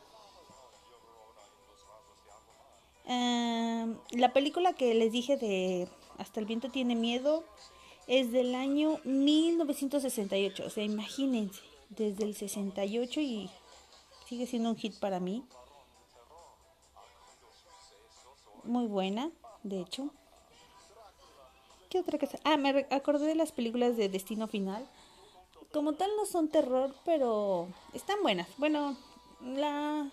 [3.06, 5.88] Em, la película que les dije de
[6.18, 7.44] Hasta el viento tiene miedo
[8.08, 10.64] Es del año 1968.
[10.66, 13.50] O sea, imagínense, desde el 68 y
[14.28, 15.44] sigue siendo un hit para mí.
[18.64, 19.32] Muy buena,
[19.64, 20.10] de hecho.
[21.90, 22.38] ¿Qué otra cosa?
[22.44, 24.88] Ah, me acordé de las películas de Destino Final.
[25.72, 28.48] Como tal no son terror, pero están buenas.
[28.58, 28.98] Bueno,
[29.42, 30.10] la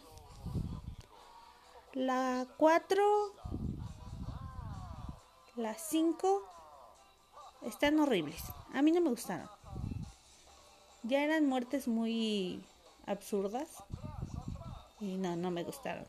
[1.94, 3.32] la 4
[5.56, 6.42] la 5
[7.62, 8.42] están horribles.
[8.72, 9.48] A mí no me gustaron.
[11.02, 12.62] Ya eran muertes muy
[13.06, 13.68] absurdas
[15.00, 16.06] y no no me gustaron.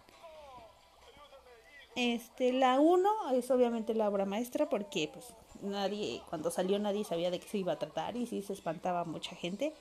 [1.96, 7.32] Este, la 1 es obviamente la obra maestra porque pues nadie, cuando salió nadie sabía
[7.32, 9.74] de qué se iba a tratar y sí se espantaba mucha gente.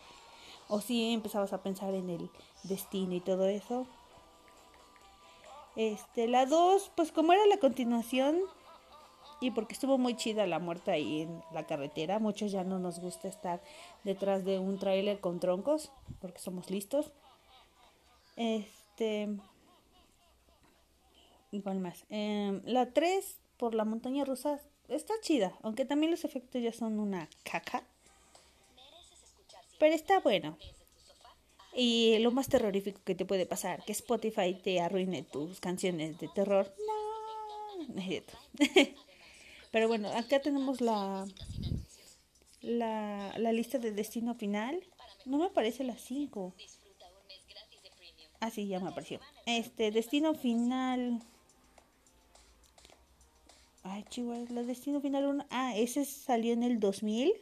[0.68, 2.30] O sí empezabas a pensar en el
[2.62, 3.86] destino y todo eso.
[5.76, 8.40] Este, la 2, pues como era la continuación
[9.44, 12.98] y porque estuvo muy chida la muerte ahí en la carretera, muchos ya no nos
[12.98, 13.60] gusta estar
[14.02, 17.12] detrás de un tráiler con troncos porque somos listos.
[18.36, 19.28] Este,
[21.54, 22.04] Igual más.
[22.10, 26.98] Em, la 3 por la montaña rusa está chida, aunque también los efectos ya son
[26.98, 27.84] una caca.
[29.78, 30.58] Pero está bueno.
[31.72, 36.28] Y lo más terrorífico que te puede pasar, que Spotify te arruine tus canciones de
[36.34, 36.74] terror.
[36.88, 38.02] No.
[39.74, 41.26] Pero bueno, acá tenemos la,
[42.62, 44.80] la, la lista de destino final.
[45.24, 46.54] No me aparece la 5.
[48.38, 49.18] Ah, sí, ya me apareció.
[49.46, 51.20] Este, destino final.
[53.82, 55.46] Ay, chihuahua, la Destino Final 1.
[55.50, 57.32] Ah, ese salió en el 2000.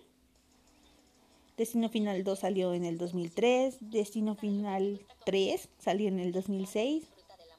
[1.58, 3.76] Destino Final 2 salió en el 2003.
[3.90, 7.04] Destino Final 3 salió en el 2006.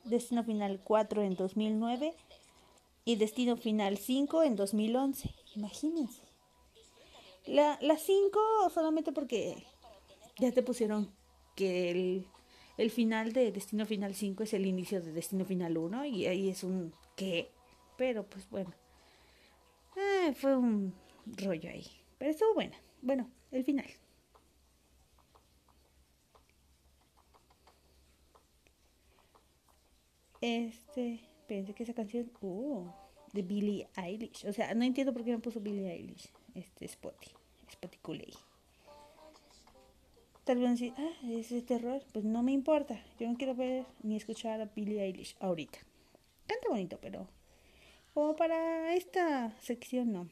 [0.04, 2.16] Destino Final 4 en 2009.
[3.06, 5.36] Y Destino Final 5 en 2011.
[5.56, 6.22] Imagínense.
[7.46, 9.66] La, la 5 solamente porque
[10.40, 11.14] ya te pusieron
[11.56, 12.28] que el,
[12.78, 16.50] el final de Destino Final 5 es el inicio de Destino Final 1 y ahí
[16.50, 17.52] es un ¿qué?
[17.98, 18.74] Pero pues bueno.
[19.96, 20.94] Ah, fue un
[21.26, 21.86] rollo ahí.
[22.18, 22.78] Pero estuvo buena.
[23.02, 23.86] Bueno, el final.
[30.42, 31.22] Este,
[31.54, 32.90] pensé que esa canción, uh,
[33.32, 34.46] de Billie Eilish.
[34.48, 36.30] O sea, no entiendo por qué me puso Billie Eilish.
[36.56, 37.30] Este Spotty,
[37.72, 38.36] Spotty Kool-Aid.
[40.46, 42.02] Tal vez decir, ah, es de terror.
[42.12, 43.00] Pues no me importa.
[43.20, 45.78] Yo no quiero ver ni escuchar a Billie Eilish ahorita.
[46.48, 47.28] Canta bonito, pero
[48.16, 50.28] como para esta sección no.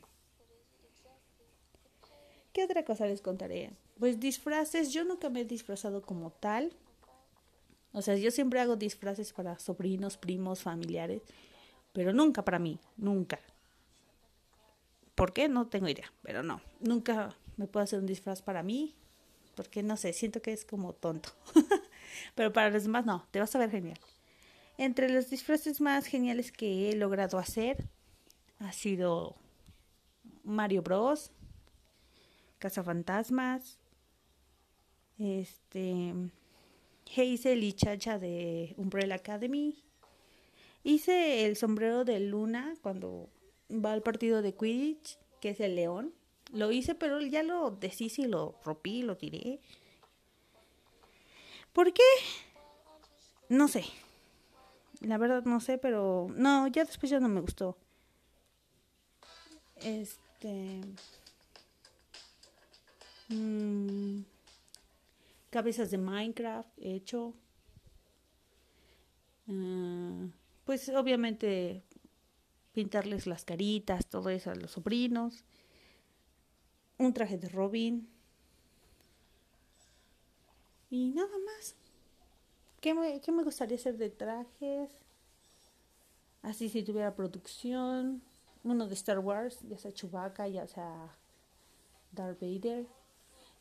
[2.52, 3.72] ¿Qué otra cosa les contaré?
[4.00, 6.74] Pues disfraces, yo nunca me he disfrazado como tal.
[7.94, 11.22] O sea, yo siempre hago disfraces para sobrinos, primos, familiares,
[11.94, 13.40] pero nunca para mí, nunca.
[15.16, 15.50] ¿Por qué?
[15.50, 18.96] No tengo idea, pero no, nunca me puedo hacer un disfraz para mí,
[19.56, 21.30] porque no sé, siento que es como tonto.
[22.36, 24.00] pero para los demás no, te vas a ver genial.
[24.78, 27.90] Entre los disfraces más geniales que he logrado hacer
[28.60, 29.36] ha sido
[30.44, 31.32] Mario Bros,
[32.58, 33.78] Cazafantasmas,
[35.20, 36.14] este,
[37.16, 39.76] Hazel y Chacha de Umbrella Academy.
[40.84, 43.30] Hice el sombrero de Luna cuando
[43.70, 46.14] va al partido de Quidditch, que es el león.
[46.54, 49.60] Lo hice, pero ya lo deshice y lo rompí, lo tiré.
[51.74, 52.04] ¿Por qué?
[53.48, 53.86] No sé.
[55.02, 57.78] La verdad no sé, pero no, ya después ya no me gustó.
[59.78, 60.82] Este
[63.30, 64.22] mm,
[65.52, 67.36] cabezas de Minecraft hecho.
[69.48, 70.28] Ah,
[70.66, 71.84] pues obviamente
[72.74, 75.44] pintarles las caritas, todo eso a los sobrinos.
[76.98, 78.08] Un traje de Robin.
[80.90, 81.76] Y nada más.
[82.80, 84.90] ¿Qué me, qué me gustaría hacer de trajes?
[86.42, 88.24] Así si tuviera producción.
[88.64, 91.16] Uno de Star Wars, ya sea Chewbacca, ya sea
[92.12, 92.86] Darth Vader.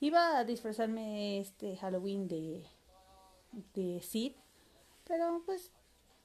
[0.01, 2.65] Iba a disfrazarme este Halloween de,
[3.75, 4.33] de Sid,
[5.07, 5.71] pero pues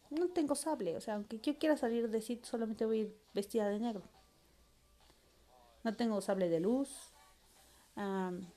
[0.09, 0.95] no tengo sable.
[0.95, 4.03] O sea, aunque yo quiera salir de Sid, solamente voy a ir vestida de negro.
[5.83, 6.89] No tengo sable de luz.
[7.95, 8.47] Am,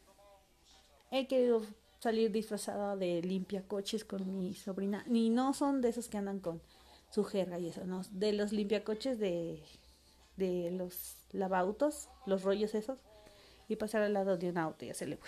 [1.10, 1.62] he querido
[1.98, 5.04] salir disfrazada de limpia coches con mi sobrina.
[5.08, 6.62] Ni no son de esos que andan con
[7.10, 8.02] su jerga y eso, no.
[8.10, 9.62] De los limpiacoches de,
[10.36, 12.98] de los lavautos, los rollos esos.
[13.68, 15.18] Y pasar al lado de un auto y hacerle...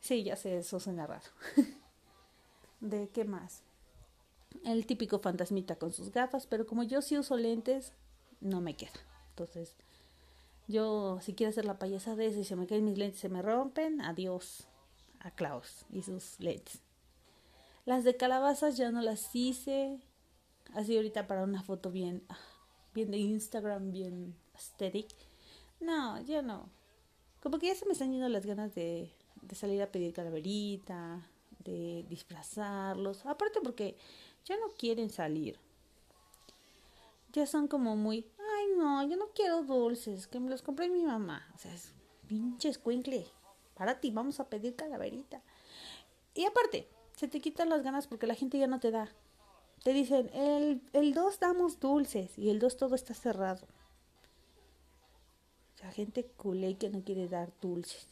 [0.00, 1.24] Sí, ya sé, eso suena raro.
[2.80, 3.62] ¿De qué más?
[4.64, 7.92] El típico fantasmita con sus gafas, pero como yo sí uso lentes,
[8.40, 8.92] no me queda.
[9.30, 9.74] Entonces,
[10.68, 13.28] Yo, si quiero hacer la payasada de eso y se me caen mis lentes, se
[13.28, 14.66] me rompen, adiós
[15.20, 16.80] a Klaus y sus lentes.
[17.84, 20.00] Las de calabazas ya no las hice.
[20.74, 22.38] Así ahorita para una foto bien, ah,
[22.94, 25.08] bien de Instagram, bien aesthetic.
[25.80, 26.68] No, ya no.
[27.42, 29.12] Como que ya se me están yendo las ganas de,
[29.42, 31.28] de salir a pedir calaverita,
[31.60, 33.24] de disfrazarlos.
[33.26, 33.96] Aparte porque
[34.44, 35.58] ya no quieren salir.
[37.32, 41.04] Ya son como muy, ay no, yo no quiero dulces, que me los compré mi
[41.04, 41.46] mamá.
[41.54, 41.92] O sea, es
[42.26, 43.26] pinche escuincle.
[43.74, 45.42] Para ti, vamos a pedir calaverita.
[46.34, 49.10] Y aparte, se te quitan las ganas porque la gente ya no te da.
[49.84, 53.66] Te dicen, el, el 2 damos dulces y el 2 todo está cerrado.
[55.76, 58.06] O sea, gente culé que no quiere dar dulces.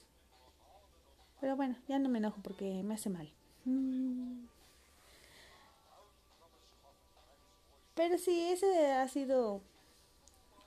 [1.41, 3.31] Pero bueno, ya no me enojo porque me hace mal.
[3.65, 4.45] Mm.
[7.95, 9.63] Pero sí, ese ha sido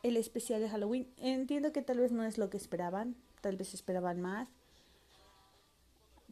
[0.03, 1.07] el especial de Halloween.
[1.17, 4.47] Entiendo que tal vez no es lo que esperaban, tal vez esperaban más.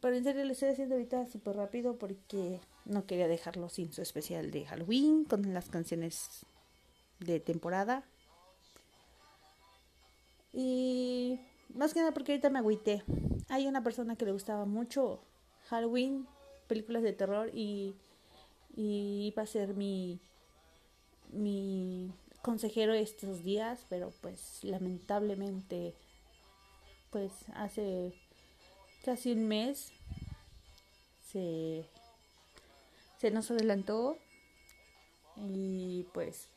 [0.00, 4.02] Pero en serio lo estoy haciendo ahorita súper rápido porque no quería dejarlo sin su
[4.02, 6.46] especial de Halloween con las canciones
[7.18, 8.04] de temporada.
[10.58, 11.38] Y
[11.74, 13.02] más que nada porque ahorita me agüité.
[13.50, 15.20] Hay una persona que le gustaba mucho
[15.68, 16.26] Halloween,
[16.66, 17.94] películas de terror y,
[18.74, 20.18] y iba a ser mi,
[21.30, 22.10] mi
[22.40, 25.94] consejero estos días, pero pues lamentablemente
[27.10, 28.14] pues hace
[29.04, 29.92] casi un mes
[31.20, 31.84] se,
[33.18, 34.16] se nos adelantó
[35.36, 36.48] y pues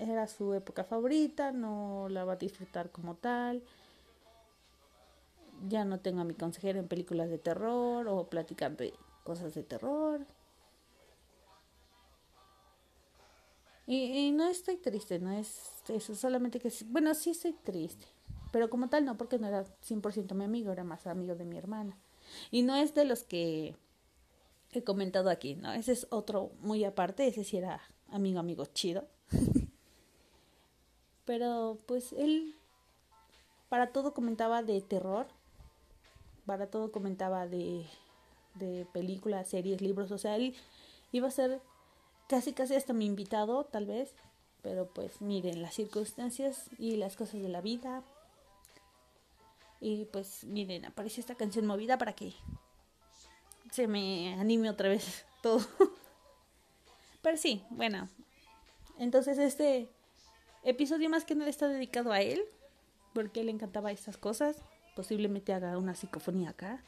[0.00, 3.62] era su época favorita, no la va a disfrutar como tal.
[5.68, 8.94] Ya no tengo a mi consejero en películas de terror o platicar de
[9.24, 10.26] cosas de terror.
[13.86, 13.96] Y,
[14.28, 18.06] y no estoy triste, no es eso, solamente que, bueno, sí estoy triste,
[18.52, 21.58] pero como tal no, porque no era 100% mi amigo, era más amigo de mi
[21.58, 21.98] hermana.
[22.52, 23.74] Y no es de los que
[24.72, 25.72] he comentado aquí, ¿no?
[25.72, 29.08] Ese es otro muy aparte, ese sí era amigo, amigo chido.
[31.30, 32.56] Pero pues él
[33.68, 35.28] para todo comentaba de terror,
[36.44, 37.86] para todo comentaba de,
[38.56, 40.56] de películas, series, libros, o sea, él
[41.12, 41.60] iba a ser
[42.28, 44.12] casi casi hasta mi invitado, tal vez,
[44.60, 48.02] pero pues miren las circunstancias y las cosas de la vida.
[49.80, 52.34] Y pues miren, aparece esta canción movida para que
[53.70, 55.64] se me anime otra vez todo.
[57.22, 58.08] Pero sí, bueno.
[58.98, 59.88] Entonces este
[60.64, 62.42] episodio más que nada está dedicado a él,
[63.14, 64.56] porque le encantaba estas cosas.
[64.96, 66.82] Posiblemente haga una psicofonía acá.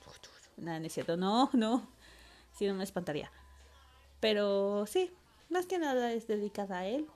[0.56, 1.86] Nada, no es cierto, no, no.
[2.52, 3.30] Si no me espantaría.
[4.20, 5.10] Pero sí,
[5.48, 7.06] más que nada es dedicada a él.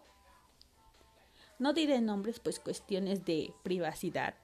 [1.59, 4.35] No diré nombres, pues cuestiones de privacidad.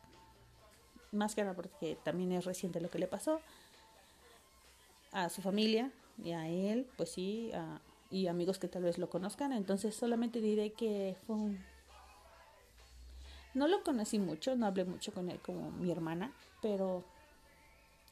[1.10, 3.40] Más que nada porque también es reciente lo que le pasó
[5.12, 7.80] a su familia y a él, pues sí, a-
[8.10, 9.52] y amigos que tal vez lo conozcan.
[9.52, 11.71] Entonces solamente diré que fue un...
[13.54, 17.04] No lo conocí mucho, no hablé mucho con él como mi hermana, pero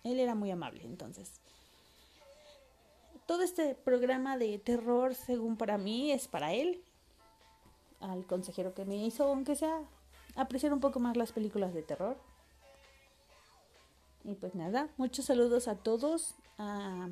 [0.05, 1.33] él era muy amable, entonces.
[3.27, 6.83] Todo este programa de terror, según para mí, es para él,
[8.01, 9.83] al consejero que me hizo, aunque sea
[10.37, 12.17] apreciar un poco más las películas de terror.
[14.25, 17.09] Y pues nada, muchos saludos a todos, a,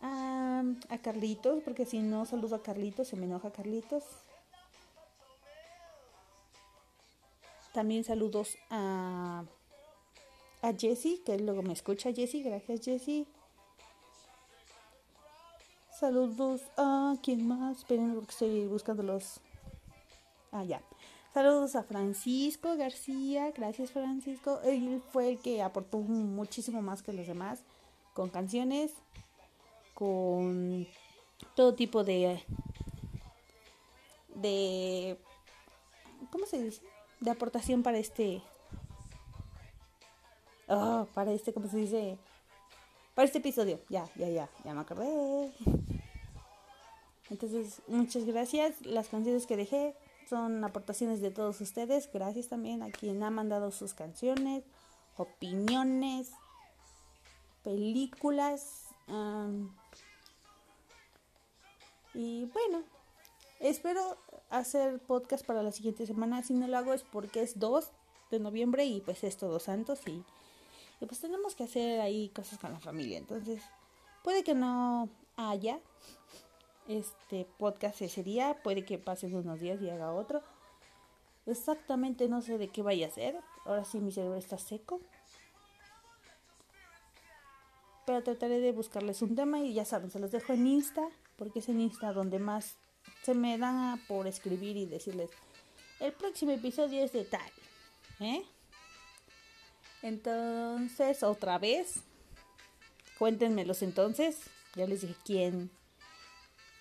[0.00, 4.04] a, Carlitos, porque si no saludo a Carlitos, se me enoja Carlitos.
[7.72, 9.44] También saludos a,
[10.60, 13.26] a Jessie, que luego me escucha Jessie, gracias Jessie.
[15.98, 19.40] Saludos a quién más, esperen porque estoy buscando los.
[20.50, 20.82] Ah, ya.
[21.32, 24.60] Saludos a Francisco García, gracias Francisco.
[24.64, 27.60] Él fue el que aportó muchísimo más que los demás
[28.12, 28.92] con canciones,
[29.94, 30.86] con
[31.54, 32.42] todo tipo de
[34.34, 35.18] de
[36.30, 36.82] ¿cómo se dice?
[37.22, 38.42] De aportación para este
[40.68, 42.18] ah, para este ¿cómo se dice?
[43.14, 43.80] para este episodio.
[43.88, 45.52] Ya, ya, ya, ya me acordé.
[47.30, 48.84] Entonces, muchas gracias.
[48.84, 49.94] Las canciones que dejé
[50.28, 52.10] son aportaciones de todos ustedes.
[52.12, 54.64] Gracias también a quien ha mandado sus canciones,
[55.16, 56.30] opiniones,
[57.62, 58.86] películas.
[59.08, 59.74] am,
[62.14, 62.82] y bueno,
[63.60, 64.18] espero
[64.52, 66.42] hacer podcast para la siguiente semana.
[66.42, 67.90] Si no lo hago es porque es 2
[68.30, 70.24] de noviembre y pues es Todos Santos y,
[71.00, 73.18] pues tenemos que hacer ahí cosas con la familia.
[73.18, 73.62] Entonces,
[74.22, 75.80] puede que no haya
[76.86, 80.42] este podcast ese día, puede que pasen unos días y haga otro.
[81.46, 83.40] Exactamente no sé de qué vaya a ser.
[83.64, 85.00] Ahora sí mi cerebro está seco.
[88.06, 91.60] Pero trataré de buscarles un tema y ya saben, se los dejo en Insta, porque
[91.60, 92.76] es en Insta donde más
[93.22, 95.30] se me da por escribir y decirles,
[96.00, 97.52] el próximo episodio es de tal.
[98.20, 98.42] ¿Eh?
[100.02, 102.02] Entonces, otra vez,
[103.18, 104.38] cuéntenmelos entonces.
[104.74, 105.70] Ya les dije quién.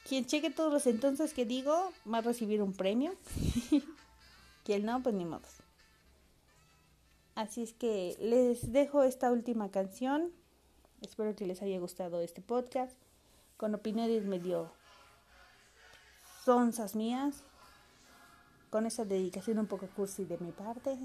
[0.07, 3.13] Quien cheque todos los entonces que digo va a recibir un premio.
[4.63, 5.47] Quien no, pues ni modo.
[7.35, 10.31] Así es que les dejo esta última canción.
[11.01, 12.95] Espero que les haya gustado este podcast.
[13.57, 14.71] Con opiniones medio
[16.43, 17.43] sonzas mías.
[18.69, 20.97] Con esa dedicación un poco cursi de mi parte.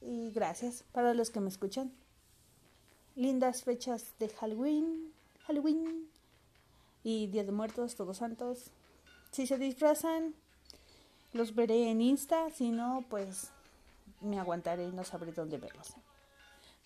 [0.00, 1.92] Y gracias para los que me escuchan.
[3.14, 5.12] Lindas fechas de Halloween.
[5.46, 6.08] Halloween.
[7.02, 8.70] Y Día de Muertos, Todos Santos.
[9.30, 10.34] Si se disfrazan,
[11.32, 12.50] los veré en Insta.
[12.50, 13.50] Si no, pues
[14.20, 15.94] me aguantaré y no sabré dónde verlos.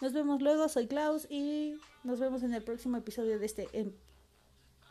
[0.01, 3.93] Nos vemos luego, soy Klaus y nos vemos en el próximo episodio de este em,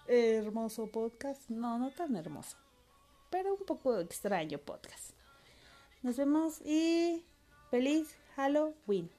[0.10, 1.49] hermoso podcast.
[1.49, 2.57] No, no tan hermoso,
[3.30, 5.11] pero un poco extraño podcast.
[6.02, 7.23] Nos vemos y
[7.69, 9.10] feliz Halloween.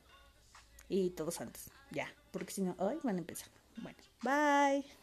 [0.89, 3.49] Y todos santos, ya, porque si no, hoy van a empezar.
[3.77, 5.00] Bueno, bye.